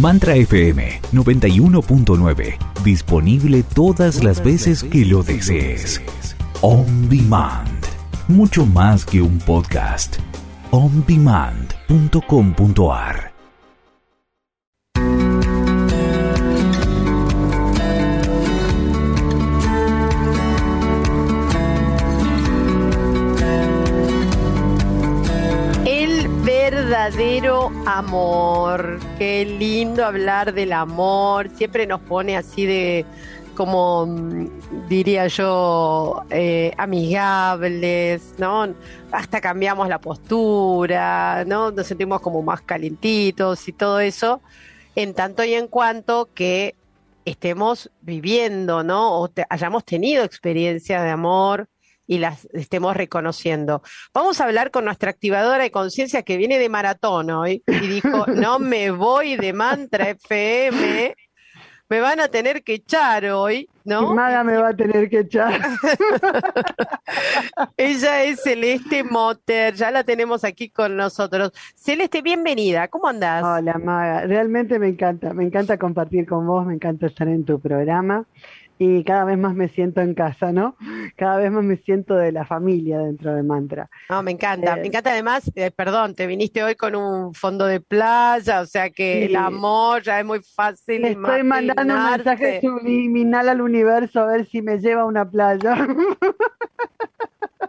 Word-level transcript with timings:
Mantra 0.00 0.34
FM 0.34 1.00
91.9. 1.12 2.56
Disponible 2.82 3.62
todas 3.62 4.24
las 4.24 4.42
veces 4.42 4.82
que 4.82 5.04
lo 5.04 5.22
desees. 5.22 6.02
On 6.62 7.08
Demand. 7.08 7.68
Mucho 8.28 8.66
más 8.66 9.04
que 9.04 9.22
un 9.22 9.38
podcast. 9.38 10.16
ondemand.com.ar 10.70 13.33
verdadero 27.14 27.70
amor. 27.86 28.98
Qué 29.18 29.44
lindo 29.44 30.04
hablar 30.04 30.52
del 30.52 30.72
amor. 30.72 31.48
Siempre 31.50 31.86
nos 31.86 32.00
pone 32.00 32.36
así 32.36 32.66
de, 32.66 33.04
como 33.54 34.06
mm, 34.06 34.88
diría 34.88 35.28
yo, 35.28 36.24
eh, 36.30 36.72
amigables, 36.76 38.34
¿no? 38.38 38.74
Hasta 39.12 39.40
cambiamos 39.40 39.88
la 39.88 40.00
postura, 40.00 41.44
¿no? 41.46 41.70
Nos 41.70 41.86
sentimos 41.86 42.20
como 42.20 42.42
más 42.42 42.62
calentitos 42.62 43.68
y 43.68 43.72
todo 43.72 44.00
eso, 44.00 44.40
en 44.96 45.14
tanto 45.14 45.44
y 45.44 45.54
en 45.54 45.68
cuanto 45.68 46.30
que 46.34 46.74
estemos 47.24 47.90
viviendo, 48.00 48.82
¿no? 48.82 49.20
O 49.20 49.30
hayamos 49.50 49.84
tenido 49.84 50.24
experiencia 50.24 51.00
de 51.02 51.10
amor 51.10 51.68
y 52.06 52.18
las 52.18 52.46
estemos 52.52 52.96
reconociendo. 52.96 53.82
Vamos 54.12 54.40
a 54.40 54.44
hablar 54.44 54.70
con 54.70 54.84
nuestra 54.84 55.10
activadora 55.10 55.62
de 55.62 55.70
conciencia 55.70 56.22
que 56.22 56.36
viene 56.36 56.58
de 56.58 56.68
maratón 56.68 57.30
hoy 57.30 57.62
y 57.66 57.86
dijo, 57.86 58.26
no 58.26 58.58
me 58.58 58.90
voy 58.90 59.36
de 59.36 59.52
mantra 59.52 60.10
FM, 60.10 61.14
me 61.88 62.00
van 62.00 62.18
a 62.18 62.28
tener 62.28 62.62
que 62.62 62.74
echar 62.74 63.26
hoy, 63.26 63.68
¿no? 63.84 64.14
Maga 64.14 64.42
me 64.42 64.56
va 64.56 64.68
a 64.68 64.76
tener 64.76 65.10
que 65.10 65.20
echar. 65.20 65.60
Ella 67.76 68.24
es 68.24 68.42
Celeste 68.42 69.04
Motter, 69.04 69.74
ya 69.74 69.90
la 69.90 70.02
tenemos 70.02 70.44
aquí 70.44 70.70
con 70.70 70.96
nosotros. 70.96 71.52
Celeste, 71.74 72.22
bienvenida, 72.22 72.88
¿cómo 72.88 73.08
andás? 73.08 73.44
Hola 73.44 73.78
Maga, 73.78 74.26
realmente 74.26 74.78
me 74.78 74.88
encanta, 74.88 75.34
me 75.34 75.44
encanta 75.44 75.78
compartir 75.78 76.26
con 76.26 76.46
vos, 76.46 76.66
me 76.66 76.74
encanta 76.74 77.06
estar 77.06 77.28
en 77.28 77.44
tu 77.44 77.60
programa 77.60 78.24
y 78.78 79.04
cada 79.04 79.24
vez 79.24 79.38
más 79.38 79.54
me 79.54 79.68
siento 79.68 80.00
en 80.00 80.14
casa, 80.14 80.52
¿no? 80.52 80.76
Cada 81.16 81.38
vez 81.38 81.50
más 81.50 81.64
me 81.64 81.76
siento 81.76 82.14
de 82.14 82.32
la 82.32 82.44
familia 82.44 82.98
dentro 82.98 83.34
de 83.34 83.42
Mantra. 83.42 83.88
No, 84.10 84.22
me 84.22 84.32
encanta, 84.32 84.74
me 84.74 84.82
eh, 84.82 84.86
encanta 84.86 85.12
además, 85.12 85.50
eh, 85.54 85.70
perdón, 85.70 86.14
te 86.14 86.26
viniste 86.26 86.62
hoy 86.62 86.74
con 86.74 86.96
un 86.96 87.34
fondo 87.34 87.66
de 87.66 87.80
playa, 87.80 88.60
o 88.60 88.66
sea 88.66 88.90
que 88.90 89.26
el 89.26 89.36
amor 89.36 90.02
ya 90.02 90.18
es 90.18 90.26
muy 90.26 90.40
fácil. 90.40 91.04
Estoy 91.04 91.42
mandando 91.44 91.94
un 91.94 92.10
mensaje 92.10 92.60
subliminal 92.60 93.48
al 93.48 93.60
universo 93.60 94.20
a 94.20 94.26
ver 94.26 94.46
si 94.46 94.60
me 94.60 94.78
lleva 94.78 95.02
a 95.02 95.06
una 95.06 95.24
playa. 95.28 95.86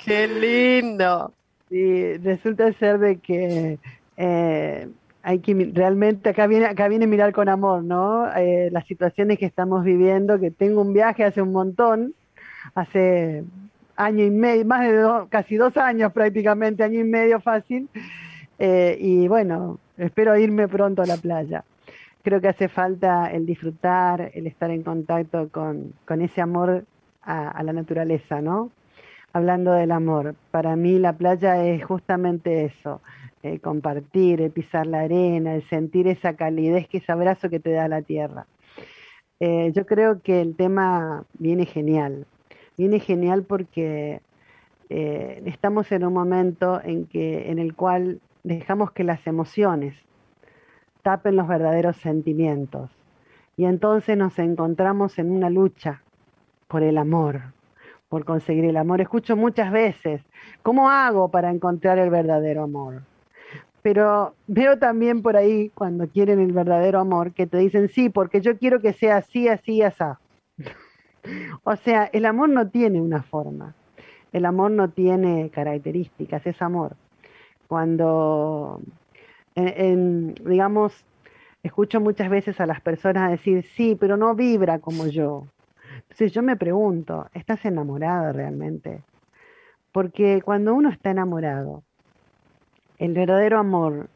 Qué 0.03 0.27
lindo. 0.27 1.33
Sí, 1.69 2.17
resulta 2.17 2.71
ser 2.73 2.99
de 2.99 3.17
que 3.19 3.79
eh, 4.17 4.87
hay 5.27 5.39
que 5.39 5.71
realmente 5.73 6.29
acá 6.29 6.45
viene 6.45 6.67
acá 6.67 6.87
viene 6.87 7.07
mirar 7.07 7.33
con 7.33 7.49
amor, 7.49 7.83
¿no? 7.83 8.31
Eh, 8.35 8.69
las 8.71 8.85
situaciones 8.85 9.39
que 9.39 9.47
estamos 9.47 9.83
viviendo, 9.83 10.39
que 10.39 10.51
tengo 10.51 10.81
un 10.81 10.93
viaje 10.93 11.23
hace 11.23 11.41
un 11.41 11.51
montón, 11.51 12.13
hace 12.75 13.43
año 13.95 14.23
y 14.23 14.29
medio, 14.29 14.65
más 14.65 14.81
de 14.81 14.95
dos, 14.95 15.27
casi 15.29 15.55
dos 15.55 15.77
años 15.77 16.13
prácticamente, 16.13 16.83
año 16.83 16.99
y 16.99 17.05
medio 17.05 17.39
fácil, 17.41 17.89
eh, 18.59 18.97
y 18.99 19.27
bueno, 19.27 19.79
espero 19.97 20.37
irme 20.37 20.67
pronto 20.67 21.01
a 21.01 21.07
la 21.07 21.17
playa. 21.17 21.63
Creo 22.21 22.39
que 22.39 22.49
hace 22.49 22.67
falta 22.67 23.31
el 23.31 23.47
disfrutar, 23.47 24.29
el 24.35 24.45
estar 24.45 24.69
en 24.69 24.83
contacto 24.83 25.49
con, 25.49 25.93
con 26.05 26.21
ese 26.21 26.39
amor 26.41 26.85
a, 27.23 27.49
a 27.49 27.63
la 27.63 27.73
naturaleza, 27.73 28.41
¿no? 28.41 28.69
Hablando 29.33 29.71
del 29.71 29.91
amor, 29.91 30.35
para 30.51 30.75
mí 30.75 30.99
la 30.99 31.13
playa 31.13 31.65
es 31.65 31.83
justamente 31.83 32.65
eso, 32.65 33.01
el 33.45 33.61
compartir, 33.61 34.41
el 34.41 34.51
pisar 34.51 34.87
la 34.87 35.01
arena, 35.01 35.55
el 35.55 35.63
sentir 35.69 36.07
esa 36.07 36.35
calidez, 36.35 36.87
que 36.87 36.97
ese 36.97 37.11
abrazo 37.11 37.49
que 37.49 37.59
te 37.59 37.71
da 37.71 37.87
la 37.87 38.01
tierra. 38.01 38.47
Eh, 39.39 39.71
yo 39.73 39.85
creo 39.85 40.21
que 40.21 40.41
el 40.41 40.55
tema 40.55 41.25
viene 41.33 41.65
genial, 41.65 42.25
viene 42.77 42.99
genial 42.99 43.43
porque 43.43 44.21
eh, 44.89 45.41
estamos 45.45 45.91
en 45.91 46.05
un 46.05 46.13
momento 46.13 46.81
en, 46.83 47.05
que, 47.05 47.51
en 47.51 47.59
el 47.59 47.75
cual 47.75 48.21
dejamos 48.43 48.91
que 48.91 49.03
las 49.03 49.25
emociones 49.27 49.95
tapen 51.01 51.35
los 51.35 51.47
verdaderos 51.47 51.97
sentimientos 51.97 52.89
y 53.57 53.65
entonces 53.65 54.17
nos 54.17 54.37
encontramos 54.39 55.17
en 55.19 55.31
una 55.31 55.49
lucha 55.49 56.01
por 56.67 56.83
el 56.83 56.97
amor, 56.97 57.53
por 58.09 58.25
conseguir 58.25 58.65
el 58.65 58.77
amor. 58.77 59.01
Escucho 59.01 59.35
muchas 59.35 59.71
veces, 59.71 60.21
¿cómo 60.61 60.89
hago 60.89 61.29
para 61.29 61.51
encontrar 61.51 61.99
el 61.99 62.09
verdadero 62.09 62.63
amor? 62.63 63.03
Pero 63.85 64.33
veo 64.47 64.79
también 64.79 65.21
por 65.21 65.37
ahí 65.37 65.69
cuando 65.69 66.07
quieren 66.07 66.39
el 66.39 66.53
verdadero 66.53 66.99
amor 66.99 67.33
que 67.33 67.45
te 67.45 67.59
dicen 67.59 67.87
sí, 67.87 68.09
porque 68.09 68.41
yo 68.41 68.57
quiero 68.57 68.81
que 68.81 68.93
sea 68.93 69.17
así, 69.17 69.47
así, 69.47 69.83
así. 69.83 70.03
o 71.63 71.75
sea, 71.75 72.05
el 72.05 72.25
amor 72.25 72.49
no 72.49 72.67
tiene 72.67 72.99
una 72.99 73.21
forma, 73.21 73.75
el 74.33 74.45
amor 74.45 74.71
no 74.71 74.89
tiene 74.89 75.51
características, 75.51 76.47
es 76.47 76.59
amor. 76.63 76.95
Cuando, 77.67 78.81
digamos, 79.55 81.05
escucho 81.61 82.01
muchas 82.01 82.31
veces 82.31 82.59
a 82.59 82.65
las 82.65 82.81
personas 82.81 83.29
decir 83.29 83.63
sí, 83.75 83.95
pero 83.95 84.17
no 84.17 84.33
vibra 84.33 84.79
como 84.79 85.05
yo. 85.05 85.45
Entonces 86.01 86.31
yo 86.31 86.41
me 86.41 86.55
pregunto, 86.55 87.27
¿estás 87.35 87.63
enamorada 87.65 88.33
realmente? 88.33 89.03
Porque 89.91 90.41
cuando 90.41 90.73
uno 90.73 90.89
está 90.89 91.11
enamorado, 91.11 91.83
el 92.99 93.13
verdadero 93.13 93.59
amor 93.59 94.09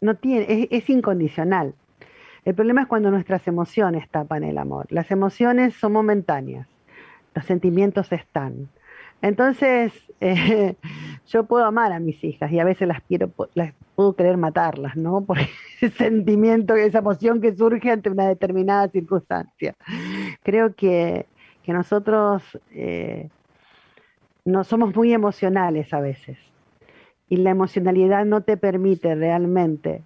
no 0.00 0.14
tiene, 0.16 0.68
es, 0.70 0.90
incondicional. 0.90 1.74
El 2.44 2.54
problema 2.54 2.82
es 2.82 2.88
cuando 2.88 3.10
nuestras 3.10 3.46
emociones 3.48 4.08
tapan 4.10 4.44
el 4.44 4.58
amor. 4.58 4.86
Las 4.90 5.10
emociones 5.10 5.74
son 5.74 5.92
momentáneas, 5.92 6.68
los 7.34 7.44
sentimientos 7.46 8.12
están. 8.12 8.68
Entonces, 9.22 9.92
eh, 10.20 10.74
yo 11.26 11.44
puedo 11.44 11.64
amar 11.64 11.92
a 11.92 12.00
mis 12.00 12.22
hijas 12.22 12.52
y 12.52 12.60
a 12.60 12.64
veces 12.64 12.86
las 12.86 13.00
quiero, 13.02 13.30
las 13.54 13.72
puedo 13.94 14.14
querer 14.14 14.36
matarlas, 14.36 14.96
¿no? 14.96 15.20
Por 15.24 15.38
ese 15.38 15.90
sentimiento, 15.90 16.74
esa 16.76 16.98
emoción 16.98 17.40
que 17.40 17.54
surge 17.54 17.90
ante 17.90 18.10
una 18.10 18.28
determinada 18.28 18.88
circunstancia. 18.88 19.74
Creo 20.42 20.74
que, 20.74 21.26
nosotros 21.66 22.42
eh, 22.72 23.30
no 24.44 24.64
somos 24.64 24.94
muy 24.94 25.14
emocionales 25.14 25.94
a 25.94 26.00
veces 26.00 26.36
y 27.28 27.36
la 27.36 27.50
emocionalidad 27.50 28.24
no 28.24 28.42
te 28.42 28.56
permite 28.56 29.14
realmente 29.14 30.02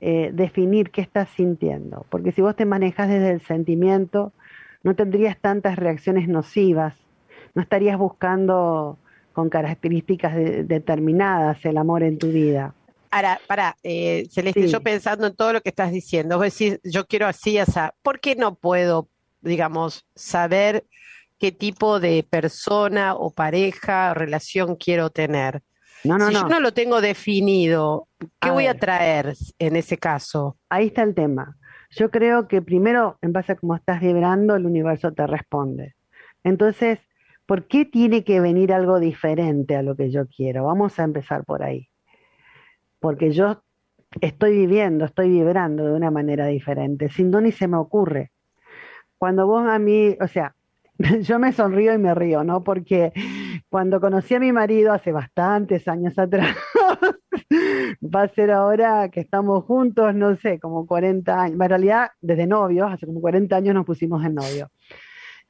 eh, 0.00 0.30
definir 0.32 0.90
qué 0.90 1.00
estás 1.00 1.28
sintiendo, 1.30 2.04
porque 2.10 2.32
si 2.32 2.42
vos 2.42 2.54
te 2.56 2.66
manejas 2.66 3.08
desde 3.08 3.30
el 3.30 3.40
sentimiento, 3.40 4.32
no 4.82 4.94
tendrías 4.94 5.38
tantas 5.40 5.76
reacciones 5.76 6.28
nocivas, 6.28 6.94
no 7.54 7.62
estarías 7.62 7.98
buscando 7.98 8.98
con 9.32 9.48
características 9.48 10.34
determinadas 10.34 11.64
el 11.64 11.76
amor 11.76 12.02
en 12.02 12.18
tu 12.18 12.28
vida. 12.28 12.74
Ahora, 13.10 13.40
para, 13.46 13.76
eh, 13.82 14.26
Celeste, 14.30 14.68
yo 14.68 14.80
pensando 14.82 15.26
en 15.26 15.34
todo 15.34 15.54
lo 15.54 15.60
que 15.60 15.70
estás 15.70 15.92
diciendo, 15.92 16.36
vos 16.36 16.52
decís, 16.52 16.80
yo 16.84 17.06
quiero 17.06 17.26
así, 17.26 17.58
así, 17.58 17.80
¿por 18.02 18.20
qué 18.20 18.36
no 18.36 18.54
puedo, 18.56 19.08
digamos, 19.40 20.06
saber 20.14 20.84
qué 21.38 21.52
tipo 21.52 22.00
de 22.00 22.26
persona 22.28 23.14
o 23.14 23.30
pareja 23.30 24.10
o 24.10 24.14
relación 24.14 24.76
quiero 24.76 25.10
tener? 25.10 25.62
No, 26.04 26.18
no, 26.18 26.28
si 26.28 26.34
yo 26.34 26.48
no 26.48 26.60
lo 26.60 26.72
tengo 26.72 27.00
definido, 27.00 28.08
¿qué 28.40 28.50
voy 28.50 28.66
a 28.66 28.78
traer 28.78 29.34
en 29.58 29.76
ese 29.76 29.98
caso? 29.98 30.56
Ahí 30.68 30.88
está 30.88 31.02
el 31.02 31.14
tema. 31.14 31.56
Yo 31.90 32.10
creo 32.10 32.48
que 32.48 32.62
primero, 32.62 33.18
en 33.22 33.32
base 33.32 33.52
a 33.52 33.56
cómo 33.56 33.74
estás 33.74 34.00
vibrando, 34.00 34.54
el 34.54 34.66
universo 34.66 35.12
te 35.12 35.26
responde. 35.26 35.94
Entonces, 36.44 36.98
¿por 37.46 37.66
qué 37.66 37.84
tiene 37.84 38.24
que 38.24 38.40
venir 38.40 38.72
algo 38.72 39.00
diferente 39.00 39.76
a 39.76 39.82
lo 39.82 39.96
que 39.96 40.10
yo 40.10 40.26
quiero? 40.26 40.64
Vamos 40.64 40.98
a 40.98 41.04
empezar 41.04 41.44
por 41.44 41.62
ahí. 41.62 41.88
Porque 43.00 43.32
yo 43.32 43.62
estoy 44.20 44.56
viviendo, 44.56 45.04
estoy 45.04 45.28
vibrando 45.28 45.86
de 45.86 45.92
una 45.92 46.10
manera 46.10 46.46
diferente. 46.46 47.08
Sin 47.08 47.30
no 47.30 47.40
ni 47.40 47.52
se 47.52 47.68
me 47.68 47.76
ocurre. 47.76 48.32
Cuando 49.18 49.46
vos 49.46 49.66
a 49.66 49.78
mí, 49.78 50.16
o 50.20 50.28
sea, 50.28 50.54
yo 51.22 51.38
me 51.38 51.52
sonrío 51.52 51.94
y 51.94 51.98
me 51.98 52.14
río, 52.14 52.44
¿no? 52.44 52.62
Porque 52.62 53.12
cuando 53.68 54.00
conocí 54.00 54.34
a 54.34 54.40
mi 54.40 54.52
marido 54.52 54.92
hace 54.92 55.12
bastantes 55.12 55.86
años 55.88 56.18
atrás, 56.18 56.56
va 58.02 58.22
a 58.22 58.28
ser 58.28 58.50
ahora 58.50 59.08
que 59.10 59.20
estamos 59.20 59.64
juntos, 59.64 60.14
no 60.14 60.36
sé, 60.36 60.58
como 60.58 60.86
40 60.86 61.42
años, 61.42 61.60
en 61.60 61.68
realidad 61.68 62.08
desde 62.20 62.46
novios, 62.46 62.92
hace 62.92 63.06
como 63.06 63.20
40 63.20 63.56
años 63.56 63.74
nos 63.74 63.86
pusimos 63.86 64.24
en 64.24 64.34
novio. 64.34 64.70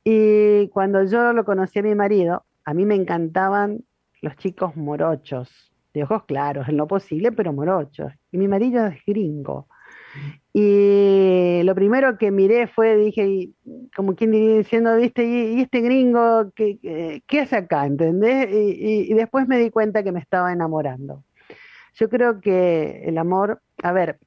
Y 0.04 0.68
cuando 0.68 1.04
yo 1.04 1.32
lo 1.32 1.44
conocí 1.44 1.80
a 1.80 1.82
mi 1.82 1.94
marido, 1.94 2.44
a 2.64 2.74
mí 2.74 2.84
me 2.86 2.94
encantaban 2.94 3.84
los 4.22 4.36
chicos 4.36 4.76
morochos, 4.76 5.72
de 5.94 6.02
ojos 6.02 6.24
claros, 6.24 6.68
en 6.68 6.76
lo 6.76 6.86
posible, 6.86 7.32
pero 7.32 7.52
morochos. 7.52 8.12
Y 8.30 8.38
mi 8.38 8.48
marido 8.48 8.86
es 8.86 8.98
gringo. 9.06 9.68
Y 10.52 11.60
lo 11.64 11.74
primero 11.74 12.18
que 12.18 12.30
miré 12.30 12.66
fue, 12.66 12.96
dije, 12.96 13.50
como 13.96 14.14
quien 14.14 14.30
diría 14.30 14.58
diciendo, 14.58 14.94
viste, 14.96 15.24
y, 15.24 15.62
este 15.62 15.80
gringo, 15.80 16.52
¿qué, 16.54 17.22
qué, 17.26 17.40
hace 17.40 17.56
acá? 17.56 17.86
¿Entendés? 17.86 18.48
Y, 18.52 19.14
después 19.14 19.48
me 19.48 19.58
di 19.58 19.70
cuenta 19.70 20.02
que 20.02 20.12
me 20.12 20.20
estaba 20.20 20.52
enamorando. 20.52 21.24
Yo 21.94 22.10
creo 22.10 22.40
que 22.42 23.04
el 23.06 23.16
amor, 23.16 23.62
a 23.82 23.92
ver, 23.92 24.18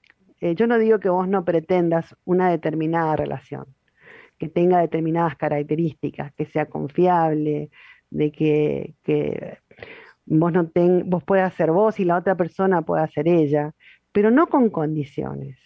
eh, 0.42 0.56
yo 0.56 0.66
no 0.66 0.80
digo 0.80 1.00
que 1.00 1.10
vos 1.10 1.28
no 1.28 1.46
pretendas 1.46 2.16
una 2.26 2.50
determinada 2.50 3.16
relación, 3.16 3.68
que 4.40 4.50
tenga 4.50 4.80
determinadas 4.80 5.36
características, 5.36 6.34
que 6.34 6.48
sea 6.48 6.66
confiable, 6.66 7.70
de 8.10 8.32
que, 8.32 8.96
que 9.04 9.60
vos 10.26 10.52
no 10.52 10.68
ten, 10.70 11.08
vos 11.12 11.24
puedas 11.24 11.54
ser 11.54 11.72
vos 11.72 12.00
y 12.00 12.06
la 12.06 12.18
otra 12.18 12.36
persona 12.36 12.82
pueda 12.82 13.08
ser 13.08 13.28
ella, 13.28 13.76
pero 14.12 14.32
no 14.32 14.48
con 14.48 14.72
condiciones. 14.72 15.60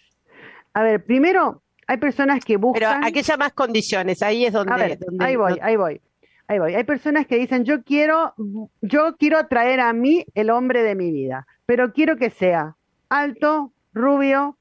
A 0.74 0.82
ver, 0.82 1.04
primero, 1.06 1.63
hay 1.86 1.96
personas 1.98 2.44
que 2.44 2.56
buscan. 2.56 2.98
Pero 3.00 3.06
¿a 3.06 3.10
qué 3.10 3.22
llamas 3.22 3.52
condiciones? 3.52 4.22
Ahí 4.22 4.44
es 4.44 4.52
donde. 4.52 4.72
A 4.72 4.76
ver, 4.76 4.98
ahí 5.20 5.36
voy, 5.36 5.58
ahí 5.62 5.76
voy. 5.76 6.00
Ahí 6.46 6.58
voy. 6.58 6.74
Hay 6.74 6.84
personas 6.84 7.26
que 7.26 7.38
dicen, 7.38 7.64
yo 7.64 7.82
quiero, 7.82 8.34
yo 8.82 9.16
quiero 9.16 9.38
atraer 9.38 9.80
a 9.80 9.92
mí 9.92 10.26
el 10.34 10.50
hombre 10.50 10.82
de 10.82 10.94
mi 10.94 11.10
vida, 11.10 11.46
pero 11.64 11.92
quiero 11.92 12.16
que 12.16 12.28
sea 12.28 12.76
alto, 13.08 13.72
rubio, 13.94 14.58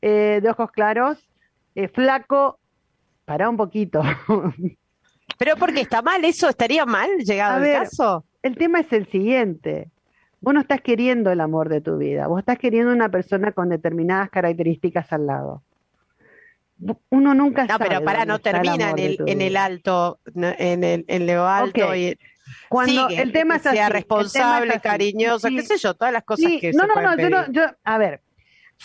eh, 0.00 0.40
de 0.42 0.50
ojos 0.50 0.70
claros, 0.70 1.18
eh, 1.74 1.88
flaco, 1.88 2.58
para 3.26 3.50
un 3.50 3.58
poquito. 3.58 4.00
pero 5.38 5.56
porque 5.56 5.82
está 5.82 6.00
mal, 6.00 6.24
eso 6.24 6.48
estaría 6.48 6.86
mal 6.86 7.10
llegado 7.18 7.62
el 7.62 7.72
caso. 7.80 8.24
El 8.42 8.56
tema 8.56 8.80
es 8.80 8.92
el 8.92 9.06
siguiente. 9.08 9.90
Vos 10.40 10.54
no 10.54 10.60
estás 10.60 10.80
queriendo 10.80 11.30
el 11.30 11.40
amor 11.40 11.68
de 11.68 11.80
tu 11.80 11.98
vida, 11.98 12.28
vos 12.28 12.38
estás 12.38 12.58
queriendo 12.58 12.92
una 12.92 13.08
persona 13.10 13.52
con 13.52 13.68
determinadas 13.68 14.30
características 14.30 15.12
al 15.12 15.26
lado. 15.26 15.62
Uno 17.08 17.34
nunca 17.34 17.64
no, 17.66 17.78
pero 17.78 18.04
para 18.04 18.24
no 18.26 18.38
termina 18.38 18.90
en 18.90 18.98
el, 18.98 19.18
en 19.26 19.40
el 19.40 19.56
alto, 19.56 20.20
en, 20.34 20.84
el, 20.84 21.04
en 21.08 21.26
lo 21.26 21.46
alto 21.46 21.94
y 21.94 22.18
cuando 22.68 23.08
el 23.08 23.32
tema 23.32 23.56
es 23.56 23.66
así, 23.66 23.76
sea 23.76 23.88
responsable, 23.88 24.80
cariñoso, 24.80 25.48
qué 25.48 25.62
sé 25.62 25.78
yo, 25.78 25.94
todas 25.94 26.12
las 26.12 26.24
cosas 26.24 26.52
que 26.60 26.72
no, 26.72 26.86
no, 26.86 26.94
no, 27.00 27.16
yo 27.16 27.30
no, 27.30 27.50
yo, 27.50 27.62
a 27.84 27.98
ver, 27.98 28.20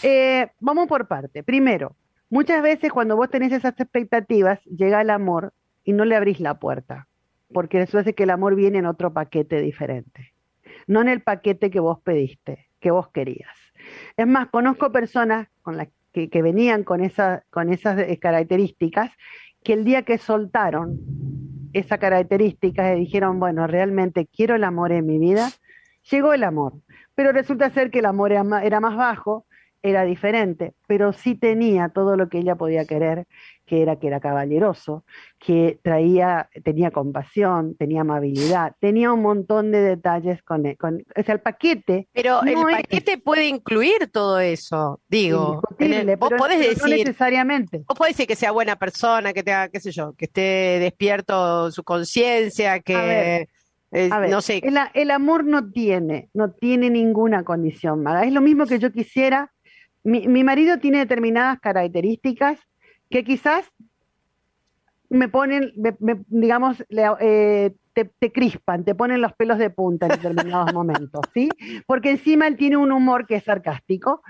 eh, 0.03 0.47
vamos 0.59 0.87
por 0.87 1.07
parte. 1.07 1.43
Primero, 1.43 1.95
muchas 2.29 2.61
veces 2.61 2.91
cuando 2.91 3.15
vos 3.15 3.29
tenés 3.29 3.51
esas 3.51 3.79
expectativas, 3.79 4.59
llega 4.65 5.01
el 5.01 5.09
amor 5.09 5.53
y 5.83 5.93
no 5.93 6.05
le 6.05 6.15
abrís 6.15 6.39
la 6.39 6.59
puerta, 6.59 7.07
porque 7.53 7.81
eso 7.81 7.99
hace 7.99 8.15
que 8.15 8.23
el 8.23 8.29
amor 8.29 8.55
viene 8.55 8.79
en 8.79 8.85
otro 8.85 9.13
paquete 9.13 9.61
diferente. 9.61 10.33
No 10.87 11.01
en 11.01 11.09
el 11.09 11.21
paquete 11.21 11.69
que 11.69 11.79
vos 11.79 11.99
pediste, 12.01 12.67
que 12.79 12.91
vos 12.91 13.09
querías. 13.09 13.55
Es 14.17 14.27
más, 14.27 14.49
conozco 14.49 14.91
personas 14.91 15.47
con 15.61 15.77
las 15.77 15.87
que, 16.11 16.41
venían 16.41 16.83
con, 16.83 17.01
esa, 17.01 17.43
con 17.49 17.71
esas 17.71 17.99
eh, 17.99 18.19
características 18.19 19.11
que 19.63 19.73
el 19.73 19.83
día 19.83 20.03
que 20.03 20.17
soltaron 20.17 20.99
esa 21.73 21.97
característica 21.97 22.95
y 22.95 22.99
dijeron, 22.99 23.39
bueno, 23.39 23.67
realmente 23.67 24.27
quiero 24.27 24.55
el 24.55 24.63
amor 24.63 24.91
en 24.91 25.05
mi 25.05 25.19
vida, 25.19 25.49
llegó 26.09 26.33
el 26.33 26.43
amor. 26.43 26.73
Pero 27.15 27.31
resulta 27.31 27.69
ser 27.69 27.91
que 27.91 27.99
el 27.99 28.05
amor 28.05 28.31
era 28.31 28.43
más 28.79 28.95
bajo, 28.95 29.45
era 29.83 30.03
diferente, 30.03 30.73
pero 30.87 31.13
sí 31.13 31.35
tenía 31.35 31.89
todo 31.89 32.15
lo 32.15 32.29
que 32.29 32.39
ella 32.39 32.55
podía 32.55 32.85
querer, 32.85 33.27
que 33.65 33.81
era 33.81 33.95
que 33.95 34.07
era 34.07 34.19
caballeroso, 34.19 35.05
que 35.39 35.79
traía, 35.81 36.49
tenía 36.63 36.91
compasión, 36.91 37.75
tenía 37.75 38.01
amabilidad, 38.01 38.75
tenía 38.79 39.11
un 39.11 39.21
montón 39.21 39.71
de 39.71 39.81
detalles 39.81 40.43
con, 40.43 40.65
el, 40.65 40.77
con 40.77 41.03
o 41.15 41.23
sea, 41.23 41.35
el 41.35 41.41
paquete. 41.41 42.07
Pero 42.11 42.43
el 42.43 42.55
paquete 42.55 43.17
puede 43.17 43.47
incluir 43.47 44.09
todo 44.11 44.39
eso, 44.39 44.99
digo. 45.07 45.61
vos 46.19 46.31
podés 46.37 46.59
decir, 46.59 46.77
no 46.81 46.87
necesariamente. 46.87 47.83
Vos 47.87 47.97
podés 47.97 48.13
decir 48.13 48.27
que 48.27 48.35
sea 48.35 48.51
buena 48.51 48.75
persona, 48.75 49.33
que 49.33 49.43
tenga, 49.43 49.69
qué 49.69 49.79
sé 49.79 49.91
yo, 49.91 50.13
que 50.13 50.25
esté 50.25 50.77
despierto 50.79 51.71
su 51.71 51.83
conciencia, 51.83 52.81
que 52.81 53.47
eh, 53.91 54.09
no 54.29 54.41
sé. 54.41 54.61
El, 54.63 54.77
el, 54.93 55.11
amor 55.11 55.43
no 55.43 55.69
tiene, 55.71 56.29
no 56.33 56.51
tiene 56.51 56.89
ninguna 56.89 57.43
condición, 57.43 58.01
Maga. 58.01 58.23
Es 58.23 58.31
lo 58.31 58.41
mismo 58.41 58.65
que 58.65 58.79
yo 58.79 58.91
quisiera. 58.91 59.51
Mi, 60.03 60.27
mi 60.27 60.43
marido 60.43 60.79
tiene 60.79 60.99
determinadas 60.99 61.59
características 61.59 62.59
que 63.09 63.23
quizás 63.23 63.71
me 65.11 65.27
ponen, 65.27 65.73
digamos, 66.27 66.83
eh, 67.19 67.75
te, 67.93 68.31
crispan, 68.31 68.85
te 68.85 68.95
ponen 68.95 69.19
los 69.19 69.33
pelos 69.33 69.57
de 69.57 69.69
punta 69.69 70.05
en 70.05 70.13
determinados 70.13 70.73
momentos, 70.73 71.21
¿sí? 71.33 71.49
Porque 71.85 72.11
encima 72.11 72.47
él 72.47 72.55
tiene 72.55 72.77
un 72.77 72.93
humor 72.93 73.27
que 73.27 73.35
es 73.35 73.43
sarcástico 73.43 74.23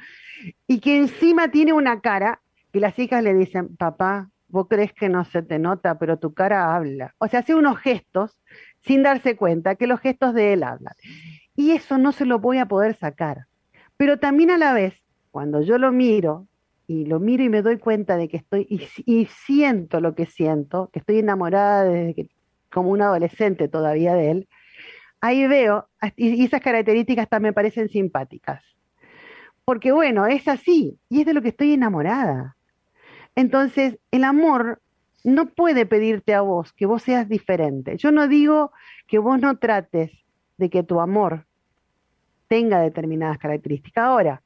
y 0.67 0.79
que 0.79 0.97
encima 0.97 1.49
tiene 1.49 1.71
una 1.71 2.01
cara 2.01 2.41
que 2.73 2.79
las 2.79 2.97
hijas 2.97 3.23
le 3.23 3.35
dicen, 3.35 3.75
papá, 3.77 4.29
vos 4.47 4.65
crees 4.67 4.91
que 4.93 5.07
no 5.07 5.23
se 5.23 5.43
te 5.43 5.59
nota, 5.59 5.99
pero 5.99 6.17
tu 6.17 6.33
cara 6.33 6.75
habla. 6.75 7.13
O 7.19 7.27
sea, 7.27 7.41
hace 7.41 7.53
unos 7.53 7.77
gestos 7.77 8.39
sin 8.79 9.03
darse 9.03 9.35
cuenta 9.35 9.75
que 9.75 9.85
los 9.85 9.99
gestos 9.99 10.33
de 10.33 10.53
él 10.53 10.63
hablan. 10.63 10.95
Y 11.55 11.71
eso 11.71 11.99
no 11.99 12.11
se 12.11 12.25
lo 12.25 12.39
voy 12.39 12.57
a 12.57 12.65
poder 12.65 12.95
sacar. 12.95 13.45
Pero 13.97 14.17
también 14.17 14.49
a 14.49 14.57
la 14.57 14.73
vez, 14.73 14.95
cuando 15.31 15.61
yo 15.61 15.77
lo 15.77 15.91
miro 15.91 16.47
y 16.87 17.05
lo 17.05 17.19
miro 17.19 17.43
y 17.43 17.49
me 17.49 17.61
doy 17.61 17.77
cuenta 17.77 18.17
de 18.17 18.27
que 18.27 18.37
estoy, 18.37 18.67
y, 18.69 19.25
siento 19.25 20.01
lo 20.01 20.13
que 20.13 20.25
siento, 20.25 20.89
que 20.91 20.99
estoy 20.99 21.19
enamorada 21.19 21.85
desde 21.85 22.13
que, 22.13 22.29
como 22.69 22.89
un 22.89 23.01
adolescente 23.01 23.69
todavía 23.69 24.13
de 24.13 24.31
él, 24.31 24.47
ahí 25.21 25.47
veo, 25.47 25.87
y 26.17 26.43
esas 26.43 26.61
características 26.61 27.29
también 27.29 27.51
me 27.51 27.53
parecen 27.53 27.87
simpáticas. 27.87 28.63
Porque 29.63 29.91
bueno, 29.91 30.25
es 30.25 30.47
así, 30.47 30.97
y 31.07 31.21
es 31.21 31.25
de 31.25 31.33
lo 31.33 31.41
que 31.41 31.49
estoy 31.49 31.73
enamorada. 31.73 32.57
Entonces, 33.35 33.97
el 34.11 34.25
amor 34.25 34.81
no 35.23 35.45
puede 35.47 35.85
pedirte 35.85 36.33
a 36.33 36.41
vos 36.41 36.73
que 36.73 36.85
vos 36.85 37.03
seas 37.03 37.29
diferente. 37.29 37.95
Yo 37.97 38.11
no 38.11 38.27
digo 38.27 38.71
que 39.07 39.19
vos 39.19 39.39
no 39.39 39.57
trates 39.57 40.11
de 40.57 40.69
que 40.69 40.83
tu 40.83 40.99
amor 40.99 41.45
tenga 42.47 42.81
determinadas 42.81 43.37
características. 43.37 44.03
Ahora, 44.03 44.41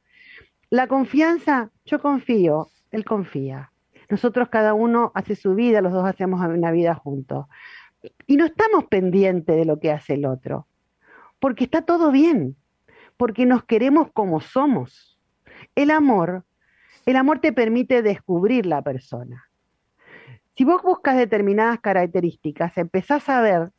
la 0.76 0.88
confianza, 0.88 1.72
yo 1.86 2.02
confío, 2.02 2.68
él 2.92 3.06
confía. 3.06 3.72
Nosotros 4.10 4.50
cada 4.50 4.74
uno 4.74 5.14
hace 5.16 5.38
su 5.38 5.56
vida, 5.56 5.80
los 5.80 5.94
dos 5.94 6.06
hacemos 6.06 6.46
una 6.46 6.72
vida 6.72 6.94
juntos. 6.96 7.46
Y 8.28 8.36
no 8.36 8.44
estamos 8.44 8.84
pendientes 8.88 9.56
de 9.56 9.64
lo 9.64 9.80
que 9.80 9.94
hace 9.94 10.16
el 10.16 10.26
otro, 10.26 10.68
porque 11.40 11.64
está 11.64 11.84
todo 11.84 12.12
bien, 12.12 12.58
porque 13.16 13.46
nos 13.46 13.64
queremos 13.64 14.12
como 14.12 14.42
somos. 14.42 15.18
El 15.76 15.92
amor, 15.92 16.44
el 17.06 17.16
amor 17.16 17.40
te 17.40 17.54
permite 17.54 18.02
descubrir 18.02 18.66
la 18.66 18.82
persona. 18.82 19.50
Si 20.58 20.66
vos 20.66 20.84
buscas 20.84 21.16
determinadas 21.16 21.80
características, 21.80 22.78
empezás 22.78 23.30
a 23.30 23.40
ver, 23.40 23.72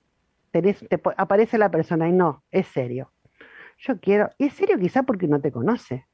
te 0.51 1.03
aparece 1.19 1.59
la 1.59 1.71
persona 1.71 2.09
y 2.09 2.13
no, 2.13 2.43
es 2.51 2.67
serio. 2.69 3.13
Yo 3.81 4.01
quiero, 4.01 4.31
y 4.39 4.47
es 4.47 4.55
serio 4.55 4.79
quizá 4.79 5.03
porque 5.03 5.29
no 5.29 5.43
te 5.43 5.53
conoce 5.53 6.07